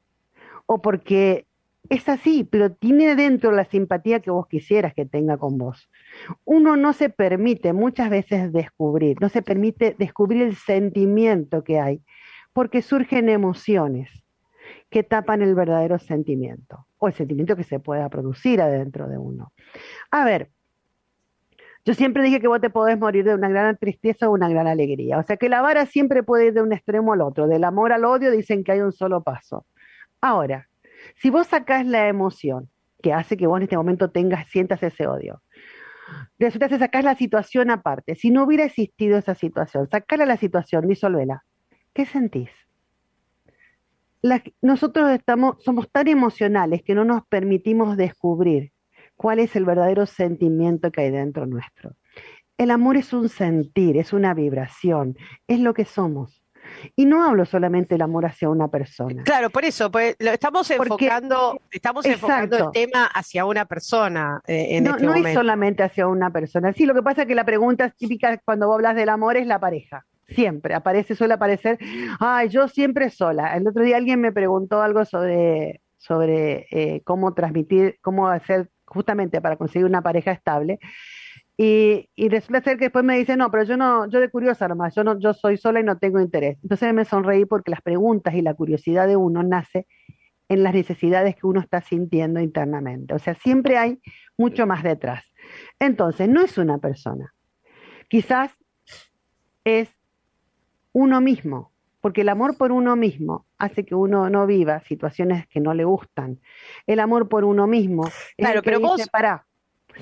o 0.73 0.81
porque 0.81 1.45
es 1.89 2.07
así, 2.09 2.43
pero 2.43 2.71
tiene 2.71 3.15
dentro 3.15 3.51
la 3.51 3.65
simpatía 3.65 4.21
que 4.21 4.31
vos 4.31 4.47
quisieras 4.47 4.93
que 4.93 5.05
tenga 5.05 5.37
con 5.37 5.57
vos. 5.57 5.89
Uno 6.45 6.75
no 6.75 6.93
se 6.93 7.09
permite 7.09 7.73
muchas 7.73 8.09
veces 8.09 8.51
descubrir, 8.51 9.17
no 9.21 9.29
se 9.29 9.41
permite 9.41 9.95
descubrir 9.97 10.43
el 10.43 10.55
sentimiento 10.55 11.63
que 11.63 11.79
hay, 11.79 12.01
porque 12.53 12.81
surgen 12.81 13.29
emociones 13.29 14.09
que 14.89 15.03
tapan 15.03 15.41
el 15.41 15.55
verdadero 15.55 15.99
sentimiento 15.99 16.87
o 16.99 17.07
el 17.07 17.13
sentimiento 17.13 17.55
que 17.55 17.63
se 17.63 17.79
pueda 17.79 18.09
producir 18.09 18.61
adentro 18.61 19.07
de 19.09 19.17
uno. 19.17 19.51
A 20.09 20.23
ver, 20.23 20.49
yo 21.85 21.93
siempre 21.93 22.23
dije 22.23 22.39
que 22.39 22.47
vos 22.47 22.61
te 22.61 22.69
podés 22.69 22.97
morir 22.97 23.25
de 23.25 23.35
una 23.35 23.49
gran 23.49 23.75
tristeza 23.77 24.29
o 24.29 24.33
una 24.33 24.47
gran 24.47 24.67
alegría. 24.67 25.17
O 25.17 25.23
sea 25.23 25.35
que 25.35 25.49
la 25.49 25.61
vara 25.61 25.85
siempre 25.85 26.23
puede 26.23 26.47
ir 26.47 26.53
de 26.53 26.61
un 26.61 26.71
extremo 26.71 27.11
al 27.11 27.19
otro. 27.19 27.47
Del 27.47 27.65
amor 27.65 27.91
al 27.91 28.05
odio 28.05 28.31
dicen 28.31 28.63
que 28.63 28.71
hay 28.71 28.79
un 28.79 28.93
solo 28.93 29.21
paso. 29.21 29.65
Ahora, 30.23 30.69
si 31.17 31.29
vos 31.29 31.47
sacás 31.47 31.85
la 31.85 32.07
emoción 32.07 32.69
que 33.01 33.11
hace 33.11 33.35
que 33.35 33.45
vos 33.45 33.57
en 33.57 33.63
este 33.63 33.75
momento 33.75 34.09
tengas, 34.09 34.47
sientas 34.47 34.81
ese 34.81 35.05
odio, 35.05 35.41
resulta 36.39 36.69
que 36.69 36.79
sacás 36.79 37.03
la 37.03 37.15
situación 37.15 37.69
aparte. 37.69 38.15
Si 38.15 38.31
no 38.31 38.45
hubiera 38.45 38.63
existido 38.63 39.17
esa 39.17 39.35
situación, 39.35 39.89
sacala 39.91 40.25
la 40.25 40.37
situación, 40.37 40.87
disolvela. 40.87 41.43
¿Qué 41.93 42.05
sentís? 42.05 42.49
nosotros 44.61 45.11
estamos, 45.11 45.61
somos 45.61 45.91
tan 45.91 46.07
emocionales 46.07 46.83
que 46.83 46.95
no 46.95 47.03
nos 47.03 47.27
permitimos 47.27 47.97
descubrir 47.97 48.71
cuál 49.17 49.39
es 49.39 49.57
el 49.57 49.65
verdadero 49.65 50.05
sentimiento 50.05 50.89
que 50.93 51.01
hay 51.01 51.11
dentro 51.11 51.45
nuestro. 51.45 51.97
El 52.57 52.71
amor 52.71 52.95
es 52.95 53.11
un 53.11 53.27
sentir, 53.27 53.97
es 53.97 54.13
una 54.13 54.33
vibración, 54.33 55.17
es 55.49 55.59
lo 55.59 55.73
que 55.73 55.83
somos. 55.83 56.42
Y 56.95 57.05
no 57.05 57.23
hablo 57.23 57.45
solamente 57.45 57.95
del 57.95 58.01
amor 58.01 58.25
hacia 58.25 58.49
una 58.49 58.67
persona. 58.67 59.23
Claro, 59.23 59.49
por 59.49 59.65
eso, 59.65 59.91
pues 59.91 60.15
lo 60.19 60.31
estamos 60.31 60.69
enfocando, 60.71 61.59
estamos 61.71 62.05
enfocando 62.05 62.57
el 62.57 62.71
tema 62.71 63.05
hacia 63.05 63.45
una 63.45 63.65
persona 63.65 64.41
eh, 64.47 64.77
en 64.77 64.83
no, 64.83 64.91
este 64.91 65.05
no 65.05 65.15
es 65.15 65.33
solamente 65.33 65.83
hacia 65.83 66.07
una 66.07 66.31
persona. 66.31 66.73
Sí, 66.73 66.85
lo 66.85 66.93
que 66.93 67.03
pasa 67.03 67.23
es 67.23 67.27
que 67.27 67.35
la 67.35 67.45
pregunta 67.45 67.89
típica 67.89 68.37
cuando 68.39 68.67
vos 68.67 68.75
hablas 68.75 68.95
del 68.95 69.09
amor 69.09 69.37
es 69.37 69.47
la 69.47 69.59
pareja. 69.59 70.05
Siempre 70.27 70.73
aparece, 70.73 71.15
suele 71.15 71.33
aparecer, 71.33 71.77
ay, 72.19 72.49
yo 72.49 72.67
siempre 72.67 73.09
sola. 73.09 73.55
El 73.55 73.67
otro 73.67 73.83
día 73.83 73.97
alguien 73.97 74.21
me 74.21 74.31
preguntó 74.31 74.81
algo 74.81 75.05
sobre, 75.05 75.81
sobre 75.97 76.67
eh, 76.71 77.01
cómo 77.03 77.33
transmitir, 77.33 77.97
cómo 78.01 78.29
hacer 78.29 78.69
justamente 78.85 79.41
para 79.41 79.57
conseguir 79.57 79.85
una 79.85 80.01
pareja 80.01 80.31
estable. 80.31 80.79
Y, 81.55 82.09
y, 82.15 82.29
resulta 82.29 82.61
ser 82.61 82.77
que 82.77 82.85
después 82.85 83.05
me 83.05 83.17
dice, 83.17 83.37
no, 83.37 83.51
pero 83.51 83.63
yo 83.63 83.77
no, 83.77 84.09
yo 84.09 84.19
de 84.19 84.29
curiosa 84.29 84.67
nomás, 84.67 84.95
yo 84.95 85.03
no, 85.03 85.19
yo 85.19 85.33
soy 85.33 85.57
sola 85.57 85.79
y 85.79 85.83
no 85.83 85.99
tengo 85.99 86.19
interés. 86.19 86.57
Entonces 86.63 86.91
me 86.93 87.05
sonreí 87.05 87.45
porque 87.45 87.69
las 87.69 87.81
preguntas 87.81 88.33
y 88.33 88.41
la 88.41 88.55
curiosidad 88.55 89.07
de 89.07 89.17
uno 89.17 89.43
nace 89.43 89.85
en 90.49 90.63
las 90.63 90.73
necesidades 90.73 91.35
que 91.35 91.45
uno 91.45 91.59
está 91.59 91.81
sintiendo 91.81 92.39
internamente. 92.39 93.13
O 93.13 93.19
sea, 93.19 93.35
siempre 93.35 93.77
hay 93.77 93.99
mucho 94.37 94.65
más 94.65 94.83
detrás. 94.83 95.23
Entonces, 95.79 96.27
no 96.27 96.41
es 96.41 96.57
una 96.57 96.79
persona. 96.79 97.33
Quizás 98.07 98.51
es 99.63 99.89
uno 100.91 101.21
mismo, 101.21 101.71
porque 102.01 102.21
el 102.21 102.29
amor 102.29 102.57
por 102.57 102.71
uno 102.71 102.95
mismo 102.95 103.45
hace 103.57 103.85
que 103.85 103.95
uno 103.95 104.29
no 104.29 104.45
viva 104.45 104.81
situaciones 104.81 105.47
que 105.47 105.59
no 105.59 105.73
le 105.73 105.85
gustan. 105.85 106.39
El 106.87 106.99
amor 106.99 107.29
por 107.29 107.43
uno 107.43 107.67
mismo. 107.67 108.09
Claro, 108.37 108.61
pero 108.63 108.79
vos. 108.79 109.01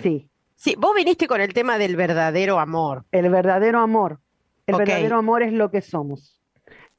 Sí. 0.01 0.30
Sí, 0.61 0.75
vos 0.77 0.93
viniste 0.95 1.25
con 1.25 1.41
el 1.41 1.55
tema 1.55 1.79
del 1.79 1.95
verdadero 1.95 2.59
amor. 2.59 3.05
El 3.11 3.31
verdadero 3.31 3.79
amor. 3.79 4.19
El 4.67 4.75
verdadero 4.75 5.17
amor 5.17 5.41
es 5.41 5.53
lo 5.53 5.71
que 5.71 5.81
somos. 5.81 6.39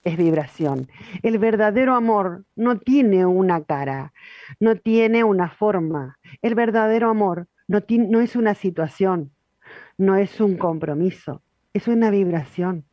Es 0.03 0.17
vibración. 0.17 0.89
El 1.23 1.39
verdadero 1.39 1.95
amor 1.95 2.45
no 2.57 2.81
tiene 2.81 3.25
una 3.25 3.63
cara, 3.63 4.13
no 4.59 4.75
tiene 4.75 5.23
una 5.23 5.49
forma. 5.49 6.19
El 6.43 6.57
verdadero 6.57 7.09
amor 7.09 7.47
no, 7.69 7.79
no 7.89 8.21
es 8.21 8.35
una 8.35 8.57
situación, 8.57 9.31
no 9.97 10.17
es 10.17 10.41
un 10.41 10.57
compromiso, 10.57 11.41
es 11.73 11.87
una 11.87 12.11
vibración. 12.11 12.85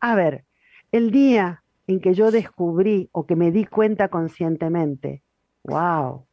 A 0.00 0.14
ver, 0.14 0.44
el 0.92 1.12
día 1.12 1.62
en 1.86 2.00
que 2.00 2.12
yo 2.12 2.30
descubrí 2.30 3.08
o 3.12 3.24
que 3.24 3.36
me 3.36 3.50
di 3.50 3.64
cuenta 3.64 4.08
conscientemente, 4.08 5.22
wow, 5.62 6.26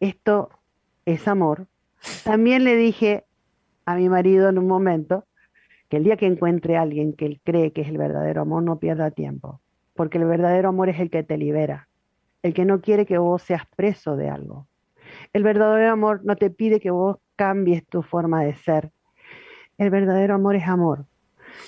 esto 0.00 0.48
es 1.04 1.28
amor, 1.28 1.66
también 2.24 2.64
le 2.64 2.76
dije 2.76 3.24
a 3.84 3.94
mi 3.96 4.08
marido 4.08 4.48
en 4.48 4.58
un 4.58 4.66
momento 4.66 5.24
que 5.88 5.98
el 5.98 6.04
día 6.04 6.16
que 6.16 6.26
encuentre 6.26 6.76
a 6.76 6.82
alguien 6.82 7.12
que 7.12 7.26
él 7.26 7.40
cree 7.44 7.72
que 7.72 7.82
es 7.82 7.88
el 7.88 7.98
verdadero 7.98 8.42
amor, 8.42 8.62
no 8.62 8.78
pierda 8.78 9.10
tiempo, 9.10 9.60
porque 9.94 10.18
el 10.18 10.24
verdadero 10.24 10.70
amor 10.70 10.88
es 10.88 10.98
el 11.00 11.10
que 11.10 11.22
te 11.22 11.36
libera, 11.36 11.88
el 12.42 12.54
que 12.54 12.64
no 12.64 12.80
quiere 12.80 13.06
que 13.06 13.18
vos 13.18 13.42
seas 13.42 13.66
preso 13.76 14.16
de 14.16 14.30
algo. 14.30 14.66
El 15.32 15.42
verdadero 15.42 15.92
amor 15.92 16.20
no 16.24 16.36
te 16.36 16.50
pide 16.50 16.80
que 16.80 16.90
vos 16.90 17.18
cambies 17.36 17.86
tu 17.86 18.02
forma 18.02 18.42
de 18.42 18.54
ser. 18.54 18.90
El 19.78 19.90
verdadero 19.90 20.34
amor 20.34 20.56
es 20.56 20.66
amor. 20.66 21.06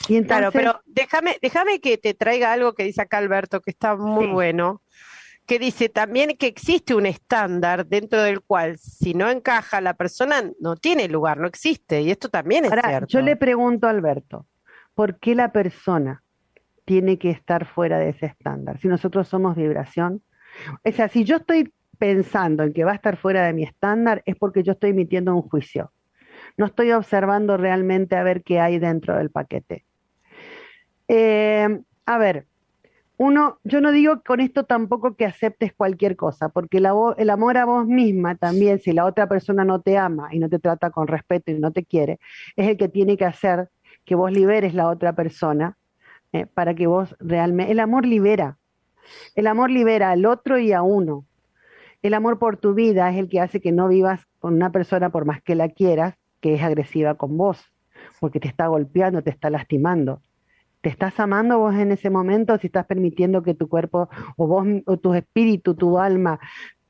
Y 0.08 0.22
claro, 0.22 0.50
pero 0.52 0.80
déjame, 0.86 1.36
déjame 1.42 1.80
que 1.80 1.98
te 1.98 2.14
traiga 2.14 2.52
algo 2.52 2.72
que 2.72 2.84
dice 2.84 3.02
acá 3.02 3.18
Alberto, 3.18 3.60
que 3.60 3.70
está 3.70 3.96
muy 3.96 4.26
bueno 4.26 4.80
que 5.46 5.58
dice 5.58 5.88
también 5.88 6.36
que 6.38 6.46
existe 6.46 6.94
un 6.94 7.06
estándar 7.06 7.86
dentro 7.86 8.22
del 8.22 8.40
cual 8.40 8.78
si 8.78 9.14
no 9.14 9.30
encaja 9.30 9.80
la 9.80 9.94
persona 9.94 10.42
no 10.60 10.76
tiene 10.76 11.08
lugar, 11.08 11.38
no 11.38 11.46
existe. 11.46 12.00
Y 12.02 12.10
esto 12.10 12.28
también 12.28 12.64
es 12.64 12.70
cierto. 12.70 13.06
Yo 13.08 13.20
le 13.20 13.36
pregunto 13.36 13.86
a 13.86 13.90
Alberto, 13.90 14.46
¿por 14.94 15.18
qué 15.18 15.34
la 15.34 15.52
persona 15.52 16.22
tiene 16.84 17.18
que 17.18 17.30
estar 17.30 17.66
fuera 17.66 17.98
de 17.98 18.10
ese 18.10 18.26
estándar? 18.26 18.80
Si 18.80 18.88
nosotros 18.88 19.28
somos 19.28 19.56
vibración. 19.56 20.22
O 20.84 20.92
sea, 20.92 21.08
si 21.08 21.24
yo 21.24 21.36
estoy 21.36 21.72
pensando 21.98 22.62
en 22.62 22.72
que 22.72 22.84
va 22.84 22.92
a 22.92 22.96
estar 22.96 23.16
fuera 23.16 23.44
de 23.46 23.52
mi 23.52 23.64
estándar, 23.64 24.22
es 24.24 24.36
porque 24.36 24.62
yo 24.62 24.72
estoy 24.72 24.90
emitiendo 24.90 25.34
un 25.34 25.42
juicio. 25.42 25.92
No 26.56 26.66
estoy 26.66 26.92
observando 26.92 27.56
realmente 27.56 28.16
a 28.16 28.22
ver 28.22 28.42
qué 28.42 28.60
hay 28.60 28.78
dentro 28.78 29.16
del 29.16 29.30
paquete. 29.30 29.84
Eh, 31.08 31.80
a 32.06 32.18
ver, 32.18 32.46
uno, 33.16 33.58
yo 33.62 33.80
no 33.80 33.92
digo 33.92 34.22
con 34.24 34.40
esto 34.40 34.64
tampoco 34.64 35.14
que 35.14 35.24
aceptes 35.24 35.72
cualquier 35.72 36.16
cosa, 36.16 36.48
porque 36.48 36.78
el 36.78 37.30
amor 37.30 37.58
a 37.58 37.64
vos 37.64 37.86
misma 37.86 38.34
también, 38.34 38.80
si 38.80 38.92
la 38.92 39.04
otra 39.04 39.28
persona 39.28 39.64
no 39.64 39.80
te 39.80 39.96
ama 39.96 40.28
y 40.32 40.40
no 40.40 40.48
te 40.48 40.58
trata 40.58 40.90
con 40.90 41.06
respeto 41.06 41.52
y 41.52 41.60
no 41.60 41.70
te 41.70 41.84
quiere, 41.84 42.18
es 42.56 42.68
el 42.68 42.76
que 42.76 42.88
tiene 42.88 43.16
que 43.16 43.24
hacer 43.24 43.68
que 44.04 44.16
vos 44.16 44.32
liberes 44.32 44.74
la 44.74 44.88
otra 44.88 45.14
persona 45.14 45.76
eh, 46.32 46.46
para 46.46 46.74
que 46.74 46.88
vos 46.88 47.14
realmente... 47.20 47.70
El 47.70 47.78
amor 47.78 48.04
libera, 48.04 48.58
el 49.36 49.46
amor 49.46 49.70
libera 49.70 50.10
al 50.10 50.26
otro 50.26 50.58
y 50.58 50.72
a 50.72 50.82
uno. 50.82 51.24
El 52.02 52.14
amor 52.14 52.38
por 52.38 52.56
tu 52.56 52.74
vida 52.74 53.08
es 53.10 53.16
el 53.16 53.28
que 53.28 53.40
hace 53.40 53.60
que 53.60 53.72
no 53.72 53.88
vivas 53.88 54.26
con 54.40 54.54
una 54.54 54.70
persona 54.70 55.10
por 55.10 55.24
más 55.24 55.40
que 55.40 55.54
la 55.54 55.68
quieras, 55.68 56.16
que 56.40 56.54
es 56.54 56.62
agresiva 56.62 57.14
con 57.14 57.36
vos, 57.36 57.64
porque 58.20 58.40
te 58.40 58.48
está 58.48 58.66
golpeando, 58.66 59.22
te 59.22 59.30
está 59.30 59.48
lastimando. 59.50 60.20
¿Te 60.84 60.90
estás 60.90 61.18
amando 61.18 61.58
vos 61.60 61.74
en 61.76 61.92
ese 61.92 62.10
momento 62.10 62.58
si 62.58 62.66
estás 62.66 62.84
permitiendo 62.84 63.42
que 63.42 63.54
tu 63.54 63.70
cuerpo 63.70 64.10
o 64.36 64.46
vos 64.46 64.66
o 64.84 64.98
tu 64.98 65.14
espíritu, 65.14 65.74
tu 65.74 65.98
alma, 65.98 66.38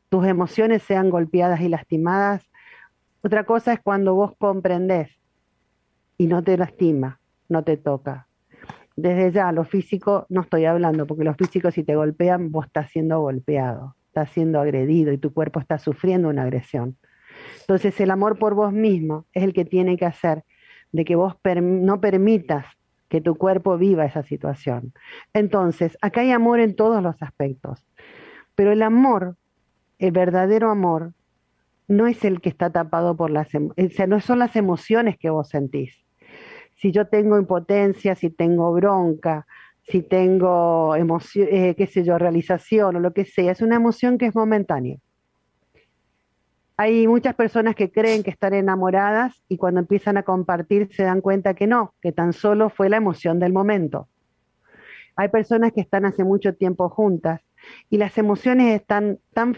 tus 0.09 0.27
emociones 0.27 0.83
sean 0.83 1.11
golpeadas 1.11 1.61
y 1.61 1.69
lastimadas? 1.69 2.43
Otra 3.23 3.45
cosa 3.45 3.73
es 3.73 3.81
cuando 3.81 4.17
vos 4.17 4.33
comprendés 4.37 5.17
y 6.19 6.27
no 6.27 6.43
te 6.43 6.59
lastima, 6.59 7.21
no 7.49 7.63
te 7.63 7.77
toca. 7.77 8.27
Desde 8.97 9.31
ya, 9.31 9.53
lo 9.53 9.63
físico 9.63 10.27
no 10.29 10.41
estoy 10.41 10.65
hablando, 10.65 11.07
porque 11.07 11.23
los 11.23 11.37
físicos 11.37 11.75
si 11.75 11.85
te 11.85 11.95
golpean, 11.95 12.51
vos 12.51 12.67
estás 12.67 12.91
siendo 12.91 13.21
golpeado, 13.21 13.95
estás 14.09 14.29
siendo 14.31 14.59
agredido 14.59 15.13
y 15.13 15.19
tu 15.19 15.33
cuerpo 15.33 15.61
está 15.61 15.79
sufriendo 15.79 16.31
una 16.31 16.43
agresión. 16.43 16.97
Entonces 17.61 18.01
el 18.01 18.11
amor 18.11 18.41
por 18.41 18.57
vos 18.57 18.73
mismo 18.73 19.27
es 19.33 19.45
el 19.45 19.53
que 19.53 19.65
tiene 19.65 19.97
que 19.97 20.07
hacer 20.07 20.43
de 20.91 21.05
que 21.05 21.15
vos 21.15 21.37
no 21.63 22.01
permitas 22.01 22.67
que 23.09 23.21
tu 23.21 23.37
cuerpo 23.37 23.79
viva 23.79 24.05
esa 24.05 24.23
situación. 24.23 24.93
Entonces, 25.33 25.97
acá 26.01 26.23
hay 26.23 26.33
amor 26.33 26.61
en 26.61 26.75
todos 26.75 27.03
los 27.03 27.23
aspectos, 27.23 27.85
pero 28.55 28.73
el 28.73 28.83
amor, 28.83 29.37
el 29.99 30.13
verdadero 30.13 30.71
amor, 30.71 31.13
no 31.87 32.07
es 32.07 32.25
el 32.25 32.41
que 32.41 32.49
está 32.49 32.71
tapado 32.71 33.17
por 33.17 33.31
las, 33.31 33.49
o 33.55 33.75
sea, 33.91 34.07
no 34.07 34.21
son 34.21 34.39
las 34.39 34.57
emociones 34.57 35.19
que 35.19 35.31
vos 35.31 35.49
sentís. 35.49 36.05
Si 36.77 36.93
yo 36.93 37.07
tengo 37.07 37.39
impotencia, 37.39 38.15
si 38.15 38.31
tengo 38.31 38.73
bronca, 38.73 39.47
si 39.83 40.03
tengo 40.03 40.97
emoción, 40.97 41.49
eh, 41.51 41.75
qué 41.77 41.87
sé 41.87 42.05
yo, 42.05 42.19
realización 42.19 42.97
o 42.97 43.01
lo 43.01 43.13
que 43.13 43.25
sea, 43.25 43.53
es 43.53 43.61
una 43.61 43.77
emoción 43.77 44.19
que 44.19 44.27
es 44.27 44.35
momentánea. 44.35 44.99
Hay 46.77 47.07
muchas 47.07 47.37
personas 47.37 47.77
que 47.77 47.93
creen 47.93 48.25
que 48.25 48.31
están 48.31 48.53
enamoradas 48.53 49.41
y 49.49 49.59
cuando 49.59 49.79
empiezan 49.81 50.17
a 50.17 50.25
compartir 50.25 50.89
se 50.93 51.05
dan 51.05 51.21
cuenta 51.21 51.55
que 51.55 51.69
no, 51.69 51.95
que 52.03 52.11
tan 52.11 52.33
solo 52.33 52.69
fue 52.69 52.89
la 52.89 52.97
emoción 52.97 53.39
del 53.39 53.53
momento. 53.53 54.09
Hay 55.15 55.29
personas 55.29 55.73
que 55.73 55.81
están 55.81 56.05
hace 56.05 56.25
mucho 56.25 56.55
tiempo 56.55 56.89
juntas 56.89 57.41
y 57.89 57.99
las 57.99 58.19
emociones 58.19 58.75
están 58.75 59.21
tan, 59.33 59.57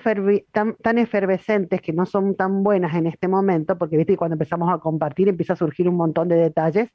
tan, 0.53 0.99
efervescentes 0.99 1.81
que 1.81 1.95
no 1.95 2.05
son 2.05 2.37
tan 2.37 2.63
buenas 2.63 2.95
en 2.95 3.07
este 3.07 3.29
momento, 3.29 3.79
porque 3.79 3.97
viste 3.97 4.19
cuando 4.19 4.35
empezamos 4.35 4.73
a 4.73 4.79
compartir 4.79 5.29
empieza 5.29 5.55
a 5.55 5.57
surgir 5.57 5.89
un 5.89 5.97
montón 5.97 6.29
de 6.29 6.37
detalles 6.37 6.91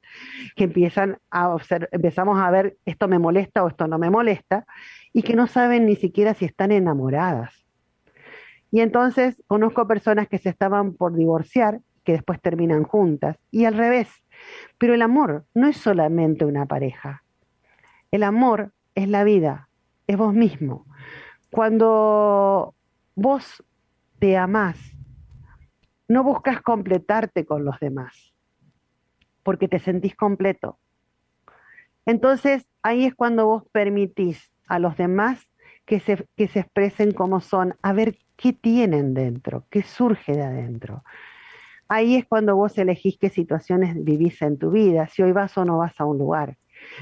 que 0.55 0.65
empiezan 0.65 1.17
a 1.31 1.57
empezamos 1.91 2.39
a 2.39 2.51
ver 2.51 2.77
esto 2.85 3.07
me 3.07 3.17
molesta 3.17 3.63
o 3.63 3.67
esto 3.67 3.87
no 3.87 3.97
me 3.97 4.11
molesta 4.11 4.65
y 5.13 5.23
que 5.23 5.35
no 5.35 5.47
saben 5.47 5.87
ni 5.87 5.95
siquiera 5.95 6.35
si 6.35 6.45
están 6.45 6.71
enamoradas. 6.71 7.60
Y 8.71 8.79
entonces 8.79 9.41
conozco 9.47 9.87
personas 9.87 10.29
que 10.29 10.37
se 10.37 10.49
estaban 10.49 10.93
por 10.93 11.13
divorciar, 11.13 11.81
que 12.05 12.13
después 12.13 12.41
terminan 12.41 12.83
juntas, 12.83 13.37
y 13.51 13.65
al 13.65 13.75
revés. 13.75 14.09
Pero 14.77 14.93
el 14.93 15.01
amor 15.01 15.45
no 15.53 15.67
es 15.67 15.77
solamente 15.77 16.45
una 16.45 16.65
pareja. 16.65 17.23
El 18.11 18.23
amor 18.23 18.71
es 18.95 19.07
la 19.07 19.23
vida, 19.23 19.69
es 20.07 20.17
vos 20.17 20.33
mismo. 20.33 20.85
Cuando 21.51 22.73
vos 23.15 23.63
te 24.19 24.37
amás, 24.37 24.77
no 26.07 26.23
buscas 26.23 26.61
completarte 26.61 27.45
con 27.45 27.65
los 27.65 27.79
demás, 27.79 28.33
porque 29.43 29.67
te 29.67 29.79
sentís 29.79 30.15
completo. 30.15 30.79
Entonces 32.05 32.67
ahí 32.83 33.05
es 33.05 33.15
cuando 33.15 33.45
vos 33.45 33.63
permitís 33.71 34.51
a 34.67 34.79
los 34.79 34.97
demás 34.97 35.49
que 35.85 35.99
se, 35.99 36.25
que 36.35 36.47
se 36.47 36.59
expresen 36.59 37.11
como 37.11 37.41
son, 37.41 37.75
a 37.81 37.93
ver 37.93 38.17
qué 38.41 38.53
tienen 38.53 39.13
dentro, 39.13 39.65
qué 39.69 39.83
surge 39.83 40.33
de 40.33 40.41
adentro. 40.41 41.03
Ahí 41.87 42.15
es 42.15 42.25
cuando 42.25 42.55
vos 42.55 42.75
elegís 42.77 43.17
qué 43.19 43.29
situaciones 43.29 44.03
vivís 44.03 44.41
en 44.41 44.57
tu 44.57 44.71
vida, 44.71 45.07
si 45.07 45.21
hoy 45.21 45.31
vas 45.31 45.55
o 45.57 45.65
no 45.65 45.77
vas 45.77 45.99
a 46.01 46.05
un 46.05 46.17
lugar. 46.17 46.57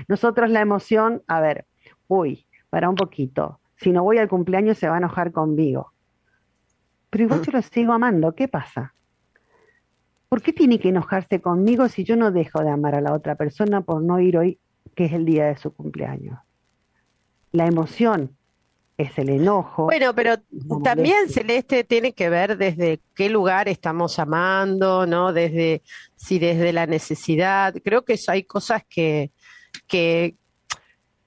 Nosotros 0.09 0.49
la 0.49 0.59
emoción, 0.59 1.23
a 1.27 1.39
ver, 1.39 1.65
uy, 2.07 2.45
para 2.69 2.89
un 2.89 2.95
poquito, 2.95 3.61
si 3.77 3.91
no 3.91 4.03
voy 4.03 4.17
al 4.17 4.27
cumpleaños 4.27 4.77
se 4.77 4.89
va 4.89 4.95
a 4.95 4.97
enojar 4.97 5.31
conmigo. 5.31 5.93
Pero 7.09 7.23
igual 7.23 7.41
yo 7.43 7.51
lo 7.53 7.61
sigo 7.61 7.93
amando, 7.93 8.35
¿qué 8.35 8.49
pasa? 8.49 8.93
¿Por 10.27 10.41
qué 10.41 10.51
tiene 10.51 10.79
que 10.79 10.89
enojarse 10.89 11.39
conmigo 11.39 11.87
si 11.87 12.03
yo 12.03 12.17
no 12.17 12.31
dejo 12.31 12.61
de 12.61 12.69
amar 12.69 12.95
a 12.95 13.01
la 13.01 13.13
otra 13.13 13.35
persona 13.35 13.81
por 13.81 14.03
no 14.03 14.19
ir 14.19 14.37
hoy, 14.37 14.59
que 14.93 15.05
es 15.05 15.13
el 15.13 15.25
día 15.25 15.45
de 15.45 15.55
su 15.55 15.73
cumpleaños? 15.73 16.37
La 17.51 17.65
emoción 17.65 18.37
es 18.99 19.17
el 19.17 19.29
enojo. 19.29 19.85
Bueno, 19.85 20.13
pero 20.13 20.35
también 20.83 21.29
Celeste 21.29 21.83
tiene 21.83 22.13
que 22.13 22.29
ver 22.29 22.57
desde 22.57 22.99
qué 23.15 23.29
lugar 23.29 23.67
estamos 23.69 24.19
amando, 24.19 25.05
¿no? 25.05 25.33
Desde 25.33 25.81
si 26.15 26.37
desde 26.37 26.73
la 26.73 26.85
necesidad. 26.85 27.73
Creo 27.83 28.03
que 28.03 28.19
hay 28.27 28.43
cosas 28.43 28.83
que 28.87 29.31
que, 29.87 30.35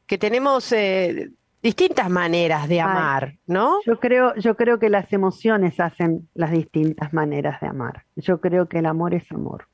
que 0.06 0.18
tenemos 0.18 0.72
eh, 0.72 1.30
distintas 1.62 2.10
maneras 2.10 2.68
de 2.68 2.80
amar, 2.80 3.38
¿no? 3.46 3.78
Yo 3.86 3.98
creo, 3.98 4.34
yo 4.36 4.56
creo 4.56 4.78
que 4.78 4.90
las 4.90 5.12
emociones 5.12 5.80
hacen 5.80 6.28
las 6.34 6.50
distintas 6.50 7.12
maneras 7.12 7.60
de 7.60 7.68
amar. 7.68 8.04
Yo 8.16 8.40
creo 8.40 8.68
que 8.68 8.78
el 8.78 8.86
amor 8.86 9.14
es 9.14 9.30
amor. 9.32 9.68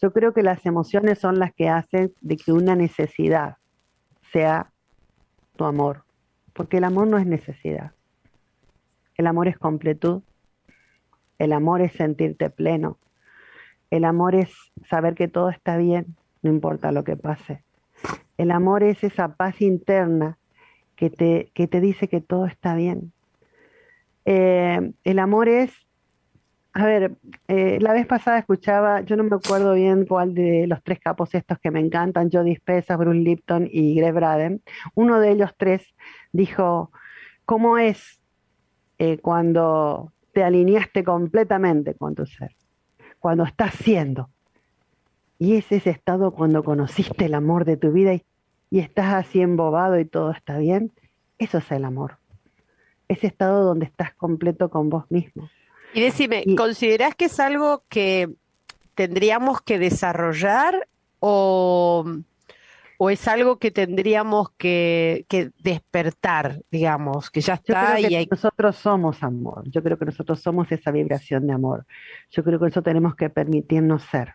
Yo 0.00 0.12
creo 0.12 0.32
que 0.32 0.42
las 0.42 0.64
emociones 0.66 1.18
son 1.18 1.38
las 1.38 1.52
que 1.54 1.68
hacen 1.68 2.12
de 2.20 2.36
que 2.36 2.52
una 2.52 2.76
necesidad 2.76 3.56
sea 4.32 4.70
tu 5.56 5.64
amor, 5.64 6.04
porque 6.52 6.78
el 6.78 6.84
amor 6.84 7.06
no 7.06 7.18
es 7.18 7.26
necesidad. 7.26 7.92
El 9.16 9.26
amor 9.26 9.48
es 9.48 9.58
completud. 9.58 10.22
El 11.38 11.52
amor 11.52 11.80
es 11.80 11.92
sentirte 11.92 12.50
pleno. 12.50 12.98
El 13.90 14.04
amor 14.04 14.34
es 14.34 14.50
saber 14.88 15.14
que 15.14 15.28
todo 15.28 15.50
está 15.50 15.76
bien, 15.76 16.16
no 16.40 16.50
importa 16.50 16.92
lo 16.92 17.04
que 17.04 17.16
pase. 17.16 17.62
El 18.38 18.50
amor 18.50 18.82
es 18.82 19.04
esa 19.04 19.36
paz 19.36 19.60
interna 19.60 20.38
que 20.96 21.10
te, 21.10 21.50
que 21.52 21.68
te 21.68 21.80
dice 21.80 22.08
que 22.08 22.20
todo 22.20 22.46
está 22.46 22.74
bien. 22.74 23.12
Eh, 24.24 24.92
el 25.04 25.18
amor 25.18 25.48
es, 25.48 25.72
a 26.74 26.86
ver, 26.86 27.16
eh, 27.48 27.78
la 27.80 27.92
vez 27.92 28.06
pasada 28.06 28.38
escuchaba, 28.38 29.02
yo 29.02 29.16
no 29.16 29.24
me 29.24 29.36
acuerdo 29.36 29.74
bien 29.74 30.06
cuál 30.06 30.34
de 30.34 30.66
los 30.66 30.82
tres 30.82 31.00
capos 31.00 31.34
estos 31.34 31.58
que 31.58 31.70
me 31.70 31.80
encantan, 31.80 32.30
Joe 32.32 32.44
Dispenza, 32.44 32.96
Bruce 32.96 33.18
Lipton 33.18 33.68
y 33.70 33.94
Greg 33.94 34.14
Braden, 34.14 34.62
uno 34.94 35.20
de 35.20 35.30
ellos 35.30 35.50
tres 35.56 35.82
dijo, 36.32 36.90
¿cómo 37.44 37.78
es 37.78 38.20
eh, 38.98 39.18
cuando 39.18 40.12
te 40.32 40.42
alineaste 40.44 41.04
completamente 41.04 41.94
con 41.94 42.14
tu 42.14 42.24
ser? 42.26 42.54
Cuando 43.18 43.44
estás 43.44 43.74
siendo. 43.74 44.30
Y 45.38 45.56
es 45.56 45.70
ese 45.72 45.90
estado 45.90 46.30
cuando 46.32 46.62
conociste 46.62 47.26
el 47.26 47.34
amor 47.34 47.64
de 47.64 47.76
tu 47.76 47.92
vida 47.92 48.14
y 48.14 48.24
y 48.72 48.78
estás 48.78 49.12
así 49.12 49.42
embobado 49.42 50.00
y 50.00 50.06
todo 50.06 50.30
está 50.30 50.56
bien, 50.56 50.92
eso 51.36 51.58
es 51.58 51.70
el 51.72 51.84
amor. 51.84 52.16
Ese 53.06 53.26
estado 53.26 53.64
donde 53.66 53.84
estás 53.84 54.14
completo 54.14 54.70
con 54.70 54.88
vos 54.88 55.04
mismo. 55.10 55.50
Y 55.94 56.00
decime, 56.00 56.44
¿considerás 56.56 57.14
que 57.14 57.26
es 57.26 57.38
algo 57.40 57.84
que 57.88 58.30
tendríamos 58.94 59.60
que 59.60 59.78
desarrollar 59.78 60.88
o, 61.20 62.04
o 62.98 63.10
es 63.10 63.26
algo 63.26 63.58
que 63.58 63.72
tendríamos 63.72 64.50
que, 64.52 65.26
despertar, 65.58 66.62
digamos, 66.70 67.30
que 67.30 67.40
ya 67.40 67.54
está 67.54 67.98
Yo 67.98 68.06
creo 68.06 68.20
que 68.20 68.28
nosotros 68.30 68.76
somos 68.76 69.22
amor, 69.24 69.64
yo 69.68 69.82
creo 69.82 69.98
que 69.98 70.04
nosotros 70.04 70.40
somos 70.40 70.70
esa 70.70 70.92
vibración 70.92 71.48
de 71.48 71.52
amor, 71.52 71.84
yo 72.30 72.44
creo 72.44 72.60
que 72.60 72.68
eso 72.68 72.80
tenemos 72.80 73.16
que 73.16 73.28
permitirnos 73.28 74.04
ser. 74.04 74.34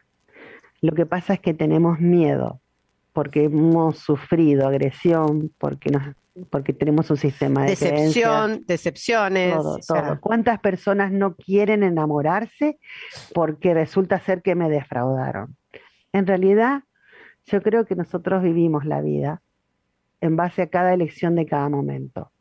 Lo 0.81 0.91
que 0.91 1.05
pasa 1.05 1.33
es 1.33 1.39
que 1.39 1.53
tenemos 1.53 1.99
miedo 1.99 2.59
porque 3.13 3.45
hemos 3.45 3.99
sufrido 3.99 4.67
agresión, 4.67 5.49
porque 5.57 5.89
nos 5.89 6.13
porque 6.49 6.73
tenemos 6.73 7.09
un 7.09 7.17
sistema 7.17 7.63
de 7.63 7.71
decepción, 7.71 8.63
decepciones, 8.67 9.55
todo, 9.55 9.79
todo. 9.85 10.19
¿Cuántas 10.19 10.59
personas 10.59 11.11
no 11.11 11.35
quieren 11.35 11.83
enamorarse 11.83 12.79
porque 13.33 13.73
resulta 13.73 14.19
ser 14.19 14.41
que 14.41 14.55
me 14.55 14.69
defraudaron? 14.69 15.55
En 16.13 16.27
realidad, 16.27 16.83
yo 17.45 17.61
creo 17.61 17.85
que 17.85 17.95
nosotros 17.95 18.43
vivimos 18.43 18.85
la 18.85 19.01
vida 19.01 19.41
en 20.21 20.35
base 20.35 20.63
a 20.63 20.67
cada 20.67 20.93
elección 20.93 21.35
de 21.35 21.45
cada 21.45 21.69
momento 21.69 22.31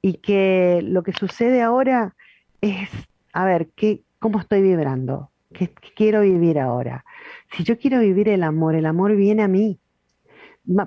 y 0.00 0.14
que 0.14 0.80
lo 0.82 1.02
que 1.02 1.12
sucede 1.12 1.62
ahora 1.62 2.14
es, 2.60 2.88
a 3.32 3.44
ver, 3.44 3.70
¿qué, 3.74 4.02
cómo 4.18 4.40
estoy 4.40 4.62
vibrando, 4.62 5.30
¿Qué, 5.52 5.68
qué 5.68 5.88
quiero 5.94 6.20
vivir 6.20 6.58
ahora. 6.58 7.04
Si 7.52 7.64
yo 7.64 7.78
quiero 7.78 8.00
vivir 8.00 8.28
el 8.28 8.42
amor, 8.42 8.74
el 8.74 8.84
amor 8.84 9.16
viene 9.16 9.42
a 9.42 9.48
mí 9.48 9.80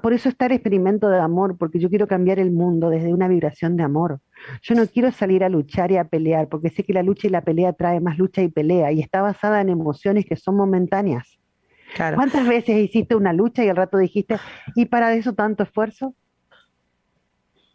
por 0.01 0.13
eso 0.13 0.29
está 0.29 0.45
el 0.45 0.51
experimento 0.53 1.09
de 1.09 1.19
amor, 1.19 1.57
porque 1.57 1.79
yo 1.79 1.89
quiero 1.89 2.07
cambiar 2.07 2.39
el 2.39 2.51
mundo 2.51 2.89
desde 2.89 3.13
una 3.13 3.27
vibración 3.27 3.77
de 3.77 3.83
amor. 3.83 4.19
Yo 4.61 4.75
no 4.75 4.85
quiero 4.87 5.11
salir 5.11 5.43
a 5.43 5.49
luchar 5.49 5.91
y 5.91 5.97
a 5.97 6.03
pelear, 6.03 6.47
porque 6.49 6.69
sé 6.69 6.83
que 6.83 6.93
la 6.93 7.03
lucha 7.03 7.27
y 7.27 7.31
la 7.31 7.41
pelea 7.41 7.73
trae 7.73 7.99
más 7.99 8.17
lucha 8.17 8.41
y 8.41 8.49
pelea, 8.49 8.91
y 8.91 8.99
está 8.99 9.21
basada 9.21 9.61
en 9.61 9.69
emociones 9.69 10.25
que 10.25 10.35
son 10.35 10.55
momentáneas. 10.55 11.39
¿Cuántas 11.95 12.47
veces 12.47 12.77
hiciste 12.77 13.15
una 13.15 13.33
lucha 13.33 13.65
y 13.65 13.69
al 13.69 13.75
rato 13.75 13.97
dijiste, 13.97 14.37
¿y 14.75 14.85
para 14.85 15.13
eso 15.13 15.33
tanto 15.33 15.63
esfuerzo? 15.63 16.15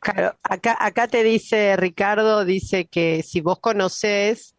Claro, 0.00 0.36
acá, 0.42 0.76
acá 0.78 1.08
te 1.08 1.22
dice 1.22 1.76
Ricardo, 1.76 2.44
dice 2.44 2.86
que 2.86 3.22
si 3.22 3.40
vos 3.40 3.58
conoces 3.58 4.56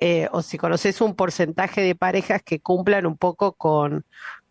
eh, 0.00 0.28
o 0.32 0.42
si 0.42 0.58
conoces 0.58 1.00
un 1.00 1.14
porcentaje 1.14 1.80
de 1.80 1.94
parejas 1.94 2.42
que 2.42 2.60
cumplan 2.60 3.06
un 3.06 3.16
poco 3.16 3.54
con, 3.54 4.04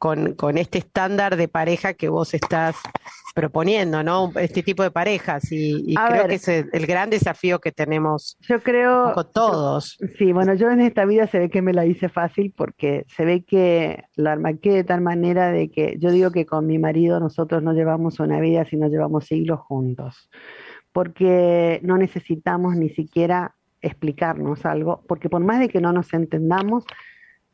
con, 0.04 0.58
este 0.58 0.80
estándar 0.80 1.38
de 1.38 1.48
pareja 1.48 1.94
que 1.94 2.10
vos 2.10 2.34
estás 2.34 2.76
proponiendo, 3.34 4.04
¿no? 4.04 4.34
Este 4.36 4.62
tipo 4.62 4.84
de 4.84 4.92
parejas. 4.92 5.50
Y, 5.50 5.96
creo 5.96 6.28
que 6.28 6.36
es 6.36 6.48
el, 6.50 6.86
gran 6.86 7.10
desafío 7.10 7.60
que 7.60 7.72
tenemos 7.72 8.38
yo 8.42 8.60
creo, 8.60 9.14
todos. 9.34 9.98
sí, 10.18 10.34
bueno, 10.34 10.56
yo 10.56 10.70
en 10.72 10.82
esta 10.82 11.06
vida 11.06 11.26
se 11.28 11.40
ve 11.40 11.50
que 11.50 11.62
me 11.62 11.72
la 11.72 11.86
hice 11.86 12.10
fácil 12.10 12.54
porque 12.56 13.06
se 13.08 13.24
ve 13.24 13.46
que 13.46 14.04
la 14.16 14.34
armaqué 14.34 14.72
de 14.72 14.84
tal 14.84 15.00
manera 15.00 15.52
de 15.52 15.72
que 15.72 15.96
yo 16.00 16.12
digo 16.12 16.32
que 16.32 16.46
con 16.46 16.68
mi 16.68 16.80
marido 16.80 17.22
nosotros 17.22 17.64
no 17.64 17.72
llevamos 17.72 18.20
una 18.20 18.42
vida, 18.42 18.66
sino 18.66 18.90
llevamos 18.90 19.28
siglos 19.28 19.62
juntos. 19.62 20.30
Porque 20.92 21.80
no 21.82 21.98
necesitamos 21.98 22.76
ni 22.76 22.90
siquiera 22.90 23.56
explicarnos 23.82 24.66
algo, 24.66 25.02
porque 25.08 25.30
por 25.30 25.42
más 25.42 25.62
de 25.62 25.70
que 25.70 25.80
no 25.80 25.94
nos 25.94 26.14
entendamos, 26.14 26.84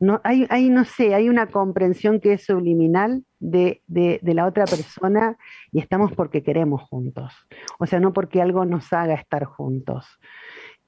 no, 0.00 0.18
hay, 0.24 0.70
no 0.70 0.86
sé, 0.86 1.14
hay 1.14 1.28
una 1.28 1.48
comprensión 1.48 2.20
que 2.20 2.32
es 2.32 2.44
subliminal 2.46 3.22
de, 3.38 3.82
de, 3.86 4.18
la 4.34 4.46
otra 4.46 4.64
persona 4.64 5.36
y 5.72 5.78
estamos 5.78 6.12
porque 6.12 6.42
queremos 6.42 6.82
juntos. 6.82 7.34
O 7.78 7.84
sea, 7.84 8.00
no 8.00 8.14
porque 8.14 8.40
algo 8.40 8.64
nos 8.64 8.90
haga 8.94 9.12
estar 9.12 9.44
juntos. 9.44 10.06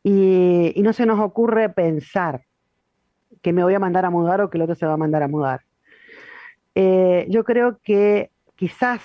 Y, 0.03 0.73
no 0.83 0.95
se 0.95 1.05
nos 1.05 1.21
ocurre 1.21 1.69
pensar 1.69 2.47
que 3.43 3.53
me 3.53 3.63
voy 3.63 3.75
a 3.75 3.79
mandar 3.79 4.07
a 4.07 4.11
mudar 4.11 4.41
o 4.41 4.49
que 4.49 4.57
el 4.57 4.63
otro 4.63 4.77
se 4.77 4.87
va 4.87 4.95
a 4.95 4.97
mandar 4.97 5.23
a 5.23 5.29
mudar. 5.29 5.61
Eh, 6.75 7.27
yo 7.29 7.45
creo 7.45 7.81
que 7.83 8.31
quizás 8.57 9.03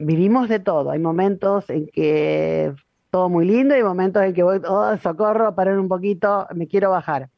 vivimos 0.00 0.48
de 0.48 0.58
todo. 0.58 0.90
Hay 0.90 0.98
momentos 0.98 1.70
en 1.70 1.86
que 1.86 2.74
todo 3.10 3.28
muy 3.28 3.46
lindo 3.46 3.76
y 3.76 3.82
momentos 3.84 4.24
en 4.24 4.34
que 4.34 4.42
voy, 4.42 4.60
oh, 4.66 4.96
socorro, 4.96 5.54
parar 5.54 5.78
un 5.78 5.88
poquito, 5.88 6.48
me 6.52 6.66
quiero 6.66 6.90
bajar. 6.90 7.28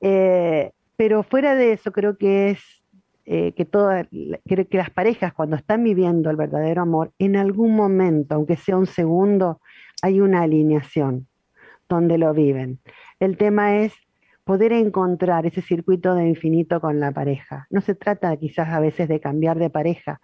Eh, 0.00 0.70
pero 0.96 1.22
fuera 1.22 1.54
de 1.54 1.72
eso, 1.72 1.92
creo 1.92 2.16
que 2.16 2.50
es 2.50 2.60
eh, 3.26 3.52
que, 3.52 3.64
todas, 3.64 4.06
que, 4.44 4.68
las 4.72 4.90
parejas 4.90 5.32
cuando 5.32 5.56
están 5.56 5.82
viviendo 5.82 6.30
el 6.30 6.36
verdadero 6.36 6.82
amor, 6.82 7.12
en 7.18 7.36
algún 7.36 7.74
momento, 7.74 8.34
aunque 8.34 8.56
sea 8.56 8.76
un 8.76 8.86
segundo, 8.86 9.60
hay 10.02 10.20
una 10.20 10.42
alineación 10.42 11.26
donde 11.88 12.18
lo 12.18 12.34
viven. 12.34 12.80
El 13.20 13.36
tema 13.36 13.78
es 13.78 13.94
poder 14.44 14.72
encontrar 14.72 15.46
ese 15.46 15.62
circuito 15.62 16.14
de 16.14 16.28
infinito 16.28 16.80
con 16.80 17.00
la 17.00 17.12
pareja. 17.12 17.66
No 17.70 17.80
se 17.80 17.94
trata 17.94 18.36
quizás 18.36 18.68
a 18.68 18.80
veces 18.80 19.08
de 19.08 19.20
cambiar 19.20 19.58
de 19.58 19.70
pareja, 19.70 20.20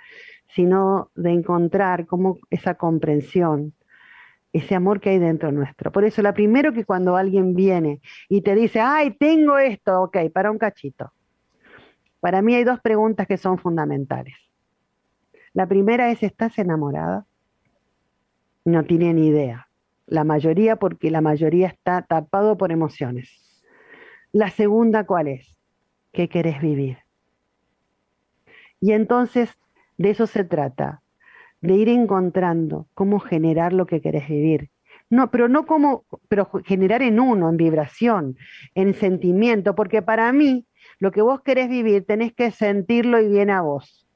sino 0.48 1.10
de 1.14 1.30
encontrar 1.30 2.06
como 2.06 2.38
esa 2.50 2.74
comprensión, 2.74 3.74
ese 4.52 4.74
amor 4.74 5.00
que 5.00 5.10
hay 5.10 5.18
dentro 5.18 5.52
nuestro. 5.52 5.92
Por 5.92 6.04
eso, 6.04 6.22
la 6.22 6.34
primero 6.34 6.72
que 6.72 6.84
cuando 6.84 7.16
alguien 7.16 7.54
viene 7.54 8.00
y 8.28 8.42
te 8.42 8.54
dice, 8.54 8.80
ay, 8.80 9.12
tengo 9.12 9.58
esto, 9.58 10.02
ok, 10.02 10.18
para 10.32 10.50
un 10.50 10.58
cachito. 10.58 11.12
Para 12.20 12.42
mí 12.42 12.54
hay 12.54 12.64
dos 12.64 12.80
preguntas 12.80 13.26
que 13.26 13.36
son 13.36 13.58
fundamentales. 13.58 14.36
La 15.52 15.66
primera 15.66 16.10
es, 16.10 16.22
¿estás 16.22 16.58
enamorada? 16.58 17.26
No 18.64 18.84
tiene 18.84 19.14
ni 19.14 19.28
idea. 19.28 19.68
La 20.06 20.24
mayoría, 20.24 20.76
porque 20.76 21.10
la 21.10 21.20
mayoría 21.20 21.68
está 21.68 22.02
tapado 22.02 22.56
por 22.56 22.72
emociones. 22.72 23.30
La 24.32 24.50
segunda, 24.50 25.06
¿cuál 25.06 25.28
es? 25.28 25.56
¿Qué 26.12 26.28
querés 26.28 26.60
vivir? 26.60 26.98
Y 28.80 28.92
entonces, 28.92 29.58
de 29.98 30.10
eso 30.10 30.26
se 30.26 30.44
trata, 30.44 30.99
de 31.60 31.74
ir 31.74 31.88
encontrando 31.88 32.86
cómo 32.94 33.20
generar 33.20 33.72
lo 33.72 33.86
que 33.86 34.00
querés 34.00 34.28
vivir. 34.28 34.70
No, 35.08 35.30
pero 35.30 35.48
no 35.48 35.66
como, 35.66 36.04
pero 36.28 36.48
generar 36.64 37.02
en 37.02 37.18
uno, 37.18 37.48
en 37.50 37.56
vibración, 37.56 38.36
en 38.74 38.94
sentimiento, 38.94 39.74
porque 39.74 40.02
para 40.02 40.32
mí 40.32 40.66
lo 40.98 41.10
que 41.10 41.22
vos 41.22 41.40
querés 41.42 41.68
vivir 41.68 42.04
tenés 42.06 42.32
que 42.32 42.50
sentirlo 42.50 43.20
y 43.20 43.28
viene 43.28 43.52
a 43.52 43.60
vos. 43.60 44.06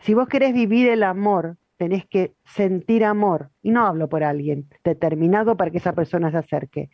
Si 0.00 0.14
vos 0.14 0.28
querés 0.28 0.54
vivir 0.54 0.88
el 0.88 1.02
amor, 1.02 1.56
tenés 1.76 2.06
que 2.06 2.34
sentir 2.44 3.04
amor. 3.04 3.50
Y 3.62 3.70
no 3.70 3.86
hablo 3.86 4.08
por 4.08 4.22
alguien 4.22 4.68
determinado 4.84 5.56
para 5.56 5.70
que 5.70 5.78
esa 5.78 5.94
persona 5.94 6.30
se 6.30 6.38
acerque. 6.38 6.90